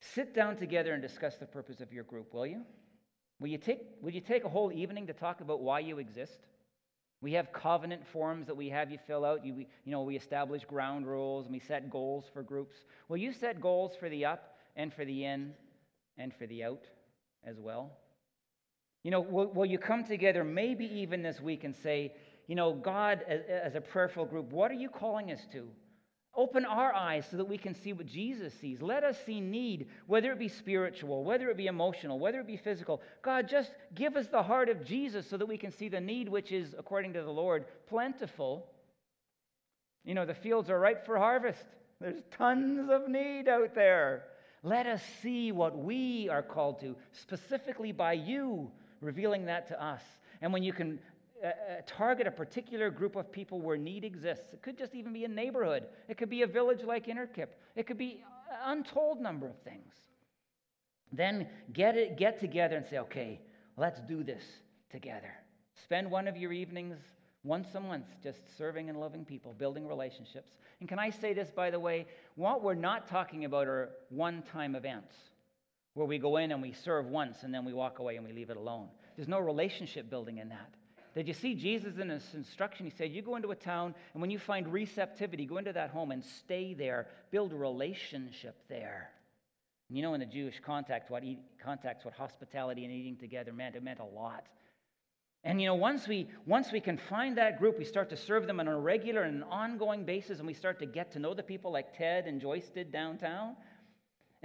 Sit 0.00 0.34
down 0.34 0.56
together 0.56 0.92
and 0.92 1.02
discuss 1.02 1.36
the 1.36 1.46
purpose 1.46 1.80
of 1.80 1.92
your 1.92 2.04
group, 2.04 2.32
will 2.32 2.46
you? 2.46 2.62
Will 3.40 3.48
you 3.48 3.58
take, 3.58 3.80
will 4.00 4.12
you 4.12 4.20
take 4.20 4.44
a 4.44 4.48
whole 4.48 4.72
evening 4.72 5.06
to 5.08 5.12
talk 5.12 5.40
about 5.40 5.60
why 5.60 5.80
you 5.80 5.98
exist? 5.98 6.38
We 7.20 7.32
have 7.32 7.52
covenant 7.52 8.06
forms 8.06 8.46
that 8.46 8.56
we 8.56 8.68
have 8.70 8.90
you 8.90 8.98
fill 9.06 9.24
out. 9.24 9.44
You, 9.44 9.66
you 9.84 9.92
know, 9.92 10.02
we 10.02 10.16
establish 10.16 10.64
ground 10.64 11.06
rules 11.06 11.46
and 11.46 11.52
we 11.52 11.60
set 11.60 11.90
goals 11.90 12.26
for 12.32 12.42
groups. 12.42 12.76
Will 13.08 13.16
you 13.16 13.32
set 13.32 13.60
goals 13.60 13.96
for 13.98 14.08
the 14.08 14.24
up 14.24 14.56
and 14.76 14.92
for 14.92 15.04
the 15.04 15.24
in 15.24 15.52
and 16.16 16.32
for 16.34 16.46
the 16.46 16.64
out 16.64 16.84
as 17.44 17.58
well? 17.58 17.90
You 19.06 19.12
know, 19.12 19.20
will, 19.20 19.46
will 19.52 19.66
you 19.66 19.78
come 19.78 20.02
together 20.02 20.42
maybe 20.42 20.84
even 20.84 21.22
this 21.22 21.40
week 21.40 21.62
and 21.62 21.72
say, 21.76 22.12
you 22.48 22.56
know, 22.56 22.72
God, 22.72 23.24
as, 23.28 23.42
as 23.48 23.76
a 23.76 23.80
prayerful 23.80 24.24
group, 24.24 24.50
what 24.50 24.68
are 24.72 24.74
you 24.74 24.88
calling 24.88 25.30
us 25.30 25.38
to? 25.52 25.68
Open 26.34 26.64
our 26.64 26.92
eyes 26.92 27.24
so 27.30 27.36
that 27.36 27.44
we 27.44 27.56
can 27.56 27.72
see 27.72 27.92
what 27.92 28.06
Jesus 28.06 28.52
sees. 28.54 28.82
Let 28.82 29.04
us 29.04 29.16
see 29.24 29.40
need, 29.40 29.86
whether 30.08 30.32
it 30.32 30.40
be 30.40 30.48
spiritual, 30.48 31.22
whether 31.22 31.48
it 31.50 31.56
be 31.56 31.68
emotional, 31.68 32.18
whether 32.18 32.40
it 32.40 32.48
be 32.48 32.56
physical. 32.56 33.00
God, 33.22 33.48
just 33.48 33.70
give 33.94 34.16
us 34.16 34.26
the 34.26 34.42
heart 34.42 34.68
of 34.68 34.84
Jesus 34.84 35.24
so 35.30 35.36
that 35.36 35.46
we 35.46 35.56
can 35.56 35.70
see 35.70 35.88
the 35.88 36.00
need, 36.00 36.28
which 36.28 36.50
is, 36.50 36.74
according 36.76 37.12
to 37.12 37.22
the 37.22 37.30
Lord, 37.30 37.66
plentiful. 37.88 38.66
You 40.02 40.14
know, 40.14 40.26
the 40.26 40.34
fields 40.34 40.68
are 40.68 40.80
ripe 40.80 41.06
for 41.06 41.16
harvest. 41.16 41.64
There's 42.00 42.22
tons 42.36 42.90
of 42.90 43.08
need 43.08 43.46
out 43.46 43.72
there. 43.72 44.24
Let 44.64 44.86
us 44.86 45.02
see 45.22 45.52
what 45.52 45.78
we 45.78 46.28
are 46.28 46.42
called 46.42 46.80
to, 46.80 46.96
specifically 47.12 47.92
by 47.92 48.14
you 48.14 48.72
revealing 49.00 49.46
that 49.46 49.66
to 49.68 49.82
us. 49.82 50.02
And 50.40 50.52
when 50.52 50.62
you 50.62 50.72
can 50.72 50.98
uh, 51.42 51.48
uh, 51.48 51.52
target 51.86 52.26
a 52.26 52.30
particular 52.30 52.90
group 52.90 53.16
of 53.16 53.30
people 53.30 53.60
where 53.60 53.76
need 53.76 54.04
exists, 54.04 54.52
it 54.52 54.62
could 54.62 54.78
just 54.78 54.94
even 54.94 55.12
be 55.12 55.24
a 55.24 55.28
neighborhood, 55.28 55.86
it 56.08 56.16
could 56.16 56.30
be 56.30 56.42
a 56.42 56.46
village 56.46 56.82
like 56.82 57.06
Innerkip, 57.06 57.48
it 57.74 57.86
could 57.86 57.98
be 57.98 58.24
an 58.50 58.78
untold 58.78 59.20
number 59.20 59.46
of 59.46 59.58
things. 59.62 59.92
Then 61.12 61.48
get, 61.72 61.96
it, 61.96 62.16
get 62.16 62.40
together 62.40 62.76
and 62.76 62.86
say, 62.86 62.98
okay, 62.98 63.40
let's 63.76 64.00
do 64.00 64.24
this 64.24 64.42
together. 64.90 65.32
Spend 65.82 66.10
one 66.10 66.26
of 66.26 66.36
your 66.36 66.52
evenings 66.52 66.98
once 67.44 67.68
a 67.74 67.80
month 67.80 68.06
just 68.22 68.40
serving 68.58 68.88
and 68.88 68.98
loving 68.98 69.24
people, 69.24 69.54
building 69.54 69.86
relationships. 69.86 70.52
And 70.80 70.88
can 70.88 70.98
I 70.98 71.10
say 71.10 71.32
this, 71.32 71.50
by 71.50 71.70
the 71.70 71.78
way? 71.78 72.06
What 72.34 72.62
we're 72.62 72.74
not 72.74 73.06
talking 73.06 73.44
about 73.44 73.68
are 73.68 73.90
one 74.08 74.42
time 74.42 74.74
events 74.74 75.14
where 75.96 76.06
we 76.06 76.18
go 76.18 76.36
in 76.36 76.52
and 76.52 76.60
we 76.60 76.74
serve 76.74 77.06
once 77.06 77.38
and 77.42 77.54
then 77.54 77.64
we 77.64 77.72
walk 77.72 78.00
away 78.00 78.16
and 78.16 78.26
we 78.26 78.30
leave 78.30 78.50
it 78.50 78.58
alone. 78.58 78.86
There's 79.16 79.28
no 79.28 79.40
relationship 79.40 80.10
building 80.10 80.36
in 80.36 80.50
that. 80.50 80.74
Did 81.14 81.26
you 81.26 81.32
see 81.32 81.54
Jesus 81.54 81.96
in 81.96 82.10
his 82.10 82.22
instruction? 82.34 82.84
He 82.84 82.92
said, 82.98 83.10
You 83.10 83.22
go 83.22 83.36
into 83.36 83.50
a 83.50 83.56
town, 83.56 83.94
and 84.12 84.20
when 84.20 84.30
you 84.30 84.38
find 84.38 84.70
receptivity, 84.70 85.46
go 85.46 85.56
into 85.56 85.72
that 85.72 85.88
home 85.88 86.10
and 86.10 86.22
stay 86.22 86.74
there. 86.74 87.06
Build 87.30 87.54
a 87.54 87.56
relationship 87.56 88.56
there. 88.68 89.08
And 89.88 89.96
you 89.96 90.02
know, 90.02 90.12
in 90.12 90.20
the 90.20 90.26
Jewish 90.26 90.60
context, 90.60 91.10
what, 91.10 91.24
eat, 91.24 91.38
context, 91.64 92.04
what 92.04 92.12
hospitality 92.12 92.84
and 92.84 92.92
eating 92.92 93.16
together 93.16 93.54
meant, 93.54 93.74
it 93.74 93.82
meant 93.82 94.00
a 94.00 94.04
lot. 94.04 94.44
And 95.44 95.62
you 95.62 95.66
know, 95.66 95.76
once 95.76 96.06
we 96.06 96.28
once 96.44 96.72
we 96.72 96.80
can 96.80 96.98
find 96.98 97.38
that 97.38 97.58
group, 97.58 97.78
we 97.78 97.86
start 97.86 98.10
to 98.10 98.16
serve 98.18 98.46
them 98.46 98.60
on 98.60 98.68
a 98.68 98.78
regular 98.78 99.22
and 99.22 99.36
an 99.36 99.42
ongoing 99.44 100.04
basis, 100.04 100.40
and 100.40 100.46
we 100.46 100.52
start 100.52 100.78
to 100.80 100.86
get 100.86 101.12
to 101.12 101.18
know 101.18 101.32
the 101.32 101.42
people 101.42 101.72
like 101.72 101.96
Ted 101.96 102.26
and 102.26 102.38
Joyce 102.38 102.68
did 102.68 102.92
downtown. 102.92 103.56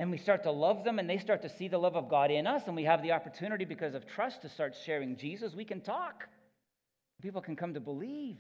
And 0.02 0.10
we 0.10 0.18
start 0.18 0.42
to 0.44 0.52
love 0.52 0.84
them, 0.84 0.98
and 0.98 1.08
they 1.08 1.20
start 1.20 1.44
to 1.44 1.50
see 1.50 1.68
the 1.68 1.78
love 1.78 1.96
of 1.96 2.10
God 2.10 2.32
in 2.32 2.48
us, 2.48 2.64
and 2.66 2.76
we 2.76 2.86
have 2.86 3.04
the 3.04 3.12
opportunity 3.12 3.66
because 3.66 3.94
of 3.94 4.08
trust 4.08 4.42
to 4.42 4.50
start 4.50 4.76
sharing 4.84 5.16
Jesus. 5.16 5.54
We 5.54 5.64
can 5.64 5.80
talk. 5.80 6.28
People 7.22 7.40
can 7.40 7.56
come 7.56 7.76
to 7.76 7.80
believe. 7.80 8.40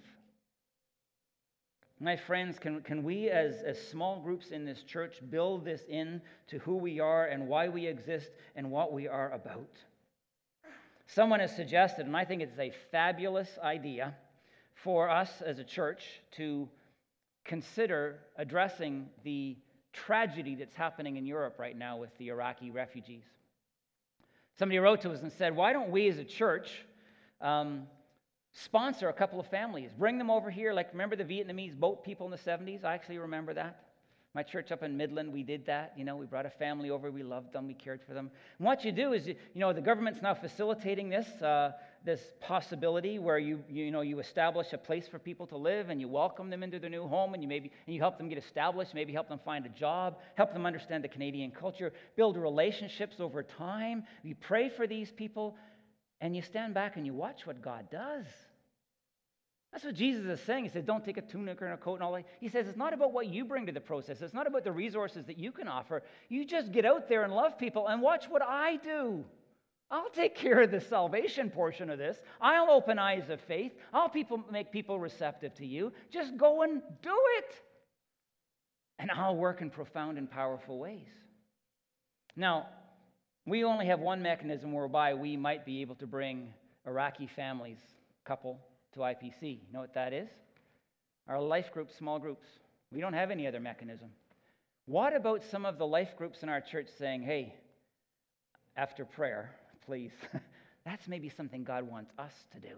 My 2.00 2.16
friends, 2.16 2.58
can, 2.58 2.82
can 2.82 3.04
we 3.04 3.30
as, 3.30 3.62
as 3.62 3.80
small 3.80 4.22
groups 4.22 4.50
in 4.50 4.66
this 4.66 4.82
church 4.82 5.18
build 5.30 5.64
this 5.64 5.84
in 5.88 6.24
to 6.48 6.58
who 6.58 6.78
we 6.78 7.00
are 7.00 7.28
and 7.28 7.48
why 7.48 7.70
we 7.70 7.86
exist 7.86 8.32
and 8.56 8.72
what 8.72 8.92
we 8.92 9.08
are 9.08 9.32
about? 9.32 9.78
Someone 11.06 11.42
has 11.42 11.56
suggested, 11.56 12.08
and 12.08 12.18
I 12.18 12.26
think 12.26 12.42
it's 12.42 12.58
a 12.58 12.74
fabulous 12.90 13.60
idea, 13.64 14.16
for 14.74 15.12
us 15.12 15.44
as 15.46 15.60
a 15.60 15.64
church 15.64 16.02
to 16.38 16.68
consider 17.46 18.18
addressing 18.36 19.10
the 19.24 19.58
tragedy 19.94 20.56
that's 20.56 20.76
happening 20.76 21.18
in 21.18 21.26
Europe 21.26 21.56
right 21.60 21.78
now 21.78 21.98
with 21.98 22.16
the 22.18 22.30
Iraqi 22.30 22.72
refugees. 22.72 23.24
Somebody 24.58 24.80
wrote 24.80 25.02
to 25.02 25.12
us 25.12 25.22
and 25.22 25.32
said, 25.32 25.56
Why 25.56 25.74
don't 25.74 25.90
we 25.90 26.08
as 26.08 26.18
a 26.18 26.24
church 26.24 26.86
um, 27.42 27.88
sponsor 28.54 29.10
a 29.10 29.14
couple 29.14 29.40
of 29.40 29.48
families? 29.48 29.92
Bring 29.98 30.18
them 30.18 30.30
over 30.30 30.50
here. 30.50 30.74
Like, 30.74 30.92
remember 30.92 31.16
the 31.16 31.24
Vietnamese 31.24 31.76
boat 31.76 32.04
people 32.04 32.26
in 32.26 32.32
the 32.32 32.38
70s? 32.38 32.84
I 32.84 32.94
actually 32.94 33.18
remember 33.18 33.54
that. 33.54 33.84
My 34.34 34.44
church 34.44 34.72
up 34.72 34.82
in 34.82 34.96
Midland, 34.96 35.34
we 35.34 35.44
did 35.44 35.66
that. 35.66 35.94
You 35.98 36.06
know, 36.06 36.16
we 36.16 36.26
brought 36.26 36.46
a 36.46 36.50
family 36.50 36.90
over, 36.90 37.12
we 37.12 37.22
loved 37.22 37.52
them, 37.52 37.68
we 37.68 37.74
cared 37.74 38.02
for 38.02 38.14
them. 38.14 38.32
And 38.60 38.66
what 38.66 38.86
you 38.86 38.94
do 38.94 39.12
is, 39.12 39.28
you 39.28 39.36
know, 39.56 39.74
the 39.74 39.82
government's 39.82 40.22
now 40.22 40.34
facilitating 40.34 41.10
this. 41.10 41.28
Uh, 41.42 41.74
this 42.04 42.22
possibility 42.40 43.20
where 43.20 43.38
you, 43.38 43.64
you 43.70 43.92
know 43.92 44.02
you 44.02 44.20
establish 44.20 44.74
a 44.74 44.78
place 44.78 45.08
for 45.08 45.20
people 45.20 45.46
to 45.46 45.58
live 45.58 45.90
and 45.90 46.02
you 46.02 46.08
welcome 46.08 46.50
them 46.50 46.64
into 46.64 46.80
their 46.80 46.90
new 46.90 47.08
home 47.08 47.34
and 47.34 47.44
you 47.44 47.50
maybe 47.50 47.72
and 47.86 47.94
you 47.96 48.02
help 48.02 48.18
them 48.18 48.28
get 48.28 48.38
established 48.38 48.96
maybe 48.96 49.14
help 49.14 49.30
them 49.30 49.40
find 49.46 49.66
a 49.66 49.70
job 49.70 50.18
help 50.36 50.52
them 50.54 50.66
understand 50.66 51.04
the 51.04 51.08
canadian 51.08 51.52
culture 51.52 51.94
build 52.16 52.38
relationships 52.38 53.20
over 53.20 53.44
time. 53.44 54.04
You 54.24 54.36
pray 54.36 54.70
for 54.70 54.88
these 54.88 55.12
people 55.12 55.58
and 56.20 56.36
you 56.36 56.42
stand 56.42 56.74
back 56.74 56.98
and 56.98 57.06
you 57.06 57.14
watch 57.14 57.46
what 57.46 57.62
god 57.62 57.90
does. 57.92 58.26
That's 59.72 59.86
what 59.86 59.94
jesus 59.94 60.26
is 60.26 60.44
saying. 60.46 60.64
He 60.64 60.70
says 60.72 60.84
don't 60.84 61.06
take 61.06 61.18
a 61.18 61.22
tunic 61.22 61.62
or 61.62 61.72
a 61.72 61.78
coat 61.78 61.96
and 61.96 62.04
all 62.04 62.14
that. 62.14 62.26
He 62.40 62.50
says 62.50 62.68
it's 62.68 62.78
not 62.78 62.94
about 62.94 63.14
what 63.14 63.28
you 63.28 63.46
bring 63.46 63.68
to 63.68 63.72
the 63.72 63.80
process. 63.80 64.22
It's 64.22 64.34
not 64.34 64.48
about 64.48 64.64
the 64.64 64.72
resources 64.72 65.26
that 65.26 65.38
you 65.38 65.52
can 65.52 65.68
offer. 65.68 66.02
You 66.30 66.46
just 66.46 66.72
get 66.72 66.84
out 66.84 67.08
there 67.08 67.24
and 67.24 67.32
love 67.32 67.60
people 67.60 67.88
and 67.88 68.02
watch 68.02 68.26
what 68.26 68.42
i 68.42 68.78
do 68.78 69.24
I'll 69.92 70.10
take 70.10 70.36
care 70.36 70.62
of 70.62 70.72
the 70.72 70.80
salvation 70.80 71.50
portion 71.50 71.90
of 71.90 71.98
this. 71.98 72.18
I'll 72.40 72.72
open 72.72 72.98
eyes 72.98 73.30
of 73.30 73.42
faith. 73.42 73.74
I'll 73.94 74.08
people, 74.08 74.42
make 74.50 74.72
people 74.72 74.98
receptive 74.98 75.54
to 75.56 75.66
you. 75.66 75.92
Just 76.10 76.38
go 76.38 76.62
and 76.62 76.82
do 77.02 77.20
it. 77.38 77.54
And 79.00 79.12
I'll 79.12 79.36
work 79.36 79.62
in 79.62 79.70
profound 79.70 80.18
and 80.18 80.32
powerful 80.32 80.80
ways. 80.80 81.10
Now, 82.38 82.68
we 83.46 83.66
only 83.66 83.88
have 83.88 84.00
one 84.00 84.22
mechanism 84.22 84.72
whereby 84.72 85.14
we 85.14 85.36
might 85.36 85.66
be 85.66 85.82
able 85.82 85.96
to 85.96 86.08
bring 86.08 86.54
Iraqi 86.88 87.28
families, 87.28 87.80
couple, 88.24 88.62
to 88.94 89.00
IPC. 89.00 89.42
You 89.42 89.74
know 89.74 89.82
what 89.82 89.94
that 89.96 90.14
is? 90.14 90.30
Our 91.28 91.42
life 91.42 91.72
groups, 91.74 91.96
small 91.98 92.18
groups. 92.18 92.48
We 92.94 93.02
don't 93.02 93.14
have 93.14 93.30
any 93.30 93.46
other 93.46 93.60
mechanism. 93.60 94.10
What 94.86 95.16
about 95.16 95.44
some 95.44 95.66
of 95.66 95.78
the 95.78 95.88
life 95.88 96.16
groups 96.18 96.44
in 96.44 96.50
our 96.50 96.62
church 96.62 96.88
saying, 96.98 97.24
hey, 97.24 97.56
after 98.78 99.04
prayer, 99.04 99.54
please. 99.86 100.12
That's 100.86 101.08
maybe 101.08 101.30
something 101.30 101.64
God 101.64 101.84
wants 101.84 102.12
us 102.18 102.34
to 102.54 102.60
do. 102.60 102.76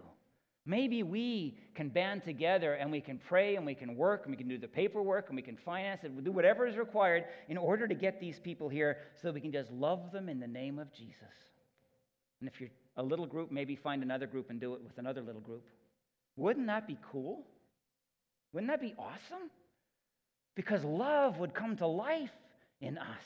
Maybe 0.66 1.02
we 1.02 1.58
can 1.74 1.90
band 1.90 2.24
together 2.24 2.74
and 2.74 2.90
we 2.90 3.00
can 3.00 3.18
pray 3.18 3.56
and 3.56 3.66
we 3.66 3.74
can 3.74 3.96
work 3.96 4.22
and 4.24 4.30
we 4.30 4.36
can 4.36 4.48
do 4.48 4.56
the 4.56 4.68
paperwork 4.68 5.26
and 5.28 5.36
we 5.36 5.42
can 5.42 5.58
finance 5.58 6.04
it, 6.04 6.12
we'll 6.12 6.24
do 6.24 6.32
whatever 6.32 6.66
is 6.66 6.76
required 6.76 7.24
in 7.48 7.58
order 7.58 7.86
to 7.86 7.94
get 7.94 8.18
these 8.18 8.38
people 8.38 8.70
here 8.70 8.96
so 9.20 9.28
that 9.28 9.34
we 9.34 9.40
can 9.40 9.52
just 9.52 9.70
love 9.70 10.10
them 10.10 10.28
in 10.28 10.40
the 10.40 10.46
name 10.46 10.78
of 10.78 10.90
Jesus. 10.92 11.34
And 12.40 12.48
if 12.48 12.60
you're 12.60 12.70
a 12.96 13.02
little 13.02 13.26
group, 13.26 13.52
maybe 13.52 13.76
find 13.76 14.02
another 14.02 14.26
group 14.26 14.48
and 14.48 14.58
do 14.58 14.72
it 14.74 14.82
with 14.82 14.96
another 14.96 15.20
little 15.20 15.40
group. 15.40 15.64
Wouldn't 16.36 16.66
that 16.68 16.86
be 16.86 16.98
cool? 17.12 17.44
Wouldn't 18.52 18.70
that 18.70 18.80
be 18.80 18.94
awesome? 18.98 19.50
Because 20.54 20.82
love 20.82 21.38
would 21.38 21.52
come 21.52 21.76
to 21.76 21.86
life 21.86 22.30
in 22.80 22.96
us. 22.96 23.22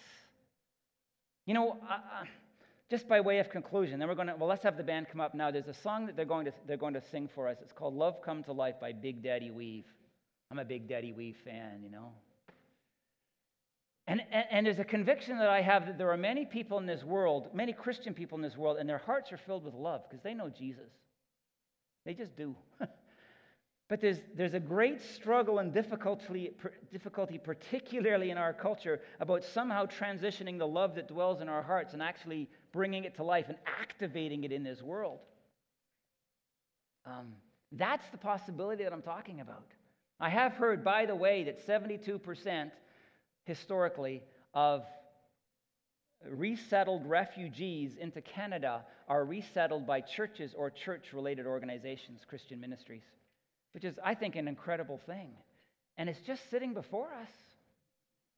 You 1.46 1.54
know, 1.54 1.78
uh, 1.88 2.24
just 2.90 3.08
by 3.08 3.20
way 3.20 3.38
of 3.38 3.50
conclusion, 3.50 3.98
then 3.98 4.08
we're 4.08 4.14
going 4.14 4.28
to, 4.28 4.36
well, 4.36 4.48
let's 4.48 4.62
have 4.62 4.76
the 4.76 4.82
band 4.82 5.08
come 5.10 5.20
up 5.20 5.34
now. 5.34 5.50
There's 5.50 5.68
a 5.68 5.74
song 5.74 6.06
that 6.06 6.16
they're 6.16 6.24
going 6.24 6.46
to, 6.46 6.52
they're 6.66 6.76
going 6.76 6.94
to 6.94 7.02
sing 7.10 7.28
for 7.34 7.46
us. 7.48 7.58
It's 7.60 7.72
called 7.72 7.94
Love 7.94 8.22
Come 8.22 8.42
to 8.44 8.52
Life 8.52 8.76
by 8.80 8.92
Big 8.92 9.22
Daddy 9.22 9.50
Weave. 9.50 9.84
I'm 10.50 10.58
a 10.58 10.64
Big 10.64 10.88
Daddy 10.88 11.12
Weave 11.12 11.36
fan, 11.44 11.82
you 11.82 11.90
know. 11.90 12.12
And, 14.06 14.22
and, 14.32 14.44
and, 14.50 14.66
there's 14.66 14.78
a 14.78 14.84
conviction 14.84 15.36
that 15.36 15.50
I 15.50 15.60
have 15.60 15.84
that 15.84 15.98
there 15.98 16.10
are 16.10 16.16
many 16.16 16.46
people 16.46 16.78
in 16.78 16.86
this 16.86 17.04
world, 17.04 17.50
many 17.52 17.74
Christian 17.74 18.14
people 18.14 18.36
in 18.36 18.42
this 18.42 18.56
world, 18.56 18.78
and 18.78 18.88
their 18.88 18.96
hearts 18.96 19.32
are 19.32 19.36
filled 19.36 19.64
with 19.64 19.74
love 19.74 20.00
because 20.08 20.22
they 20.22 20.32
know 20.32 20.48
Jesus. 20.48 20.88
They 22.06 22.14
just 22.14 22.34
do. 22.34 22.56
But 23.88 24.02
there's, 24.02 24.18
there's 24.36 24.52
a 24.52 24.60
great 24.60 25.00
struggle 25.00 25.60
and 25.60 25.72
difficulty, 25.72 26.50
difficulty, 26.92 27.38
particularly 27.38 28.30
in 28.30 28.36
our 28.36 28.52
culture, 28.52 29.00
about 29.18 29.42
somehow 29.42 29.86
transitioning 29.86 30.58
the 30.58 30.66
love 30.66 30.94
that 30.96 31.08
dwells 31.08 31.40
in 31.40 31.48
our 31.48 31.62
hearts 31.62 31.94
and 31.94 32.02
actually 32.02 32.50
bringing 32.70 33.04
it 33.04 33.16
to 33.16 33.22
life 33.22 33.46
and 33.48 33.56
activating 33.80 34.44
it 34.44 34.52
in 34.52 34.62
this 34.62 34.82
world. 34.82 35.20
Um, 37.06 37.32
that's 37.72 38.06
the 38.10 38.18
possibility 38.18 38.84
that 38.84 38.92
I'm 38.92 39.02
talking 39.02 39.40
about. 39.40 39.64
I 40.20 40.28
have 40.28 40.52
heard, 40.52 40.84
by 40.84 41.06
the 41.06 41.16
way, 41.16 41.44
that 41.44 41.66
72% 41.66 42.70
historically 43.44 44.22
of 44.52 44.84
resettled 46.30 47.06
refugees 47.06 47.96
into 47.98 48.20
Canada 48.20 48.84
are 49.06 49.24
resettled 49.24 49.86
by 49.86 50.02
churches 50.02 50.54
or 50.54 50.68
church 50.68 51.14
related 51.14 51.46
organizations, 51.46 52.26
Christian 52.28 52.60
ministries 52.60 53.04
which 53.72 53.84
is, 53.84 53.98
I 54.04 54.14
think, 54.14 54.36
an 54.36 54.48
incredible 54.48 54.98
thing. 55.06 55.30
And 55.96 56.08
it's 56.08 56.20
just 56.20 56.50
sitting 56.50 56.74
before 56.74 57.08
us. 57.20 57.30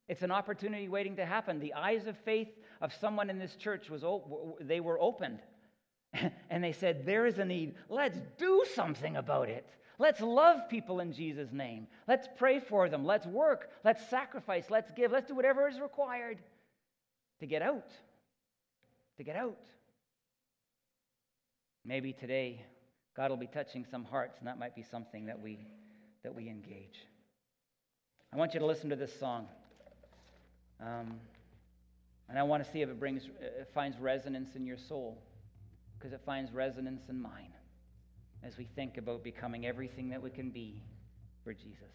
It's 0.08 0.22
an 0.22 0.30
opportunity 0.30 0.88
waiting 0.88 1.16
to 1.16 1.26
happen. 1.26 1.60
The 1.60 1.74
eyes 1.74 2.06
of 2.06 2.16
faith 2.24 2.48
of 2.80 2.92
someone 2.94 3.30
in 3.30 3.38
this 3.38 3.54
church 3.54 3.88
was 3.88 4.02
they 4.60 4.80
were 4.80 5.00
opened. 5.00 5.38
and 6.50 6.64
they 6.64 6.72
said, 6.72 7.06
There 7.06 7.26
is 7.26 7.38
a 7.38 7.44
need. 7.44 7.74
Let's 7.88 8.18
do 8.36 8.64
something 8.74 9.16
about 9.16 9.48
it. 9.48 9.66
Let's 9.98 10.20
love 10.20 10.68
people 10.68 11.00
in 11.00 11.12
Jesus' 11.12 11.52
name. 11.52 11.86
Let's 12.08 12.26
pray 12.38 12.58
for 12.58 12.88
them. 12.88 13.04
Let's 13.04 13.26
work. 13.26 13.70
Let's 13.84 14.08
sacrifice. 14.08 14.64
Let's 14.70 14.90
give. 14.92 15.12
Let's 15.12 15.28
do 15.28 15.34
whatever 15.34 15.68
is 15.68 15.78
required 15.78 16.38
to 17.40 17.46
get 17.46 17.62
out. 17.62 17.90
To 19.18 19.22
get 19.22 19.36
out. 19.36 19.60
Maybe 21.84 22.12
today 22.12 22.64
God 23.20 23.28
will 23.28 23.37
be 23.37 23.46
touching 23.48 23.85
some 23.90 24.02
hearts, 24.02 24.38
and 24.38 24.48
that 24.48 24.59
might 24.59 24.74
be 24.74 24.83
something 24.83 25.26
that 25.26 25.38
we, 25.38 25.59
that 26.22 26.35
we 26.35 26.48
engage. 26.48 27.04
I 28.33 28.38
want 28.38 28.54
you 28.54 28.61
to 28.61 28.64
listen 28.64 28.88
to 28.88 28.96
this 28.96 29.12
song. 29.20 29.46
Um, 30.80 31.20
and 32.30 32.38
I 32.38 32.42
want 32.44 32.64
to 32.64 32.72
see 32.72 32.80
if 32.80 32.88
it 32.88 32.98
brings, 32.98 33.24
it 33.38 33.68
finds 33.74 33.98
resonance 33.98 34.56
in 34.56 34.64
your 34.64 34.78
soul, 34.78 35.22
because 35.98 36.14
it 36.14 36.22
finds 36.24 36.50
resonance 36.50 37.11
in 37.11 37.20
mine 37.20 37.52
as 38.42 38.56
we 38.56 38.64
think 38.64 38.96
about 38.96 39.22
becoming 39.22 39.66
everything 39.66 40.09
that 40.09 40.22
we 40.22 40.30
can 40.30 40.48
be 40.48 40.83
for 41.44 41.52
Jesus. 41.52 41.92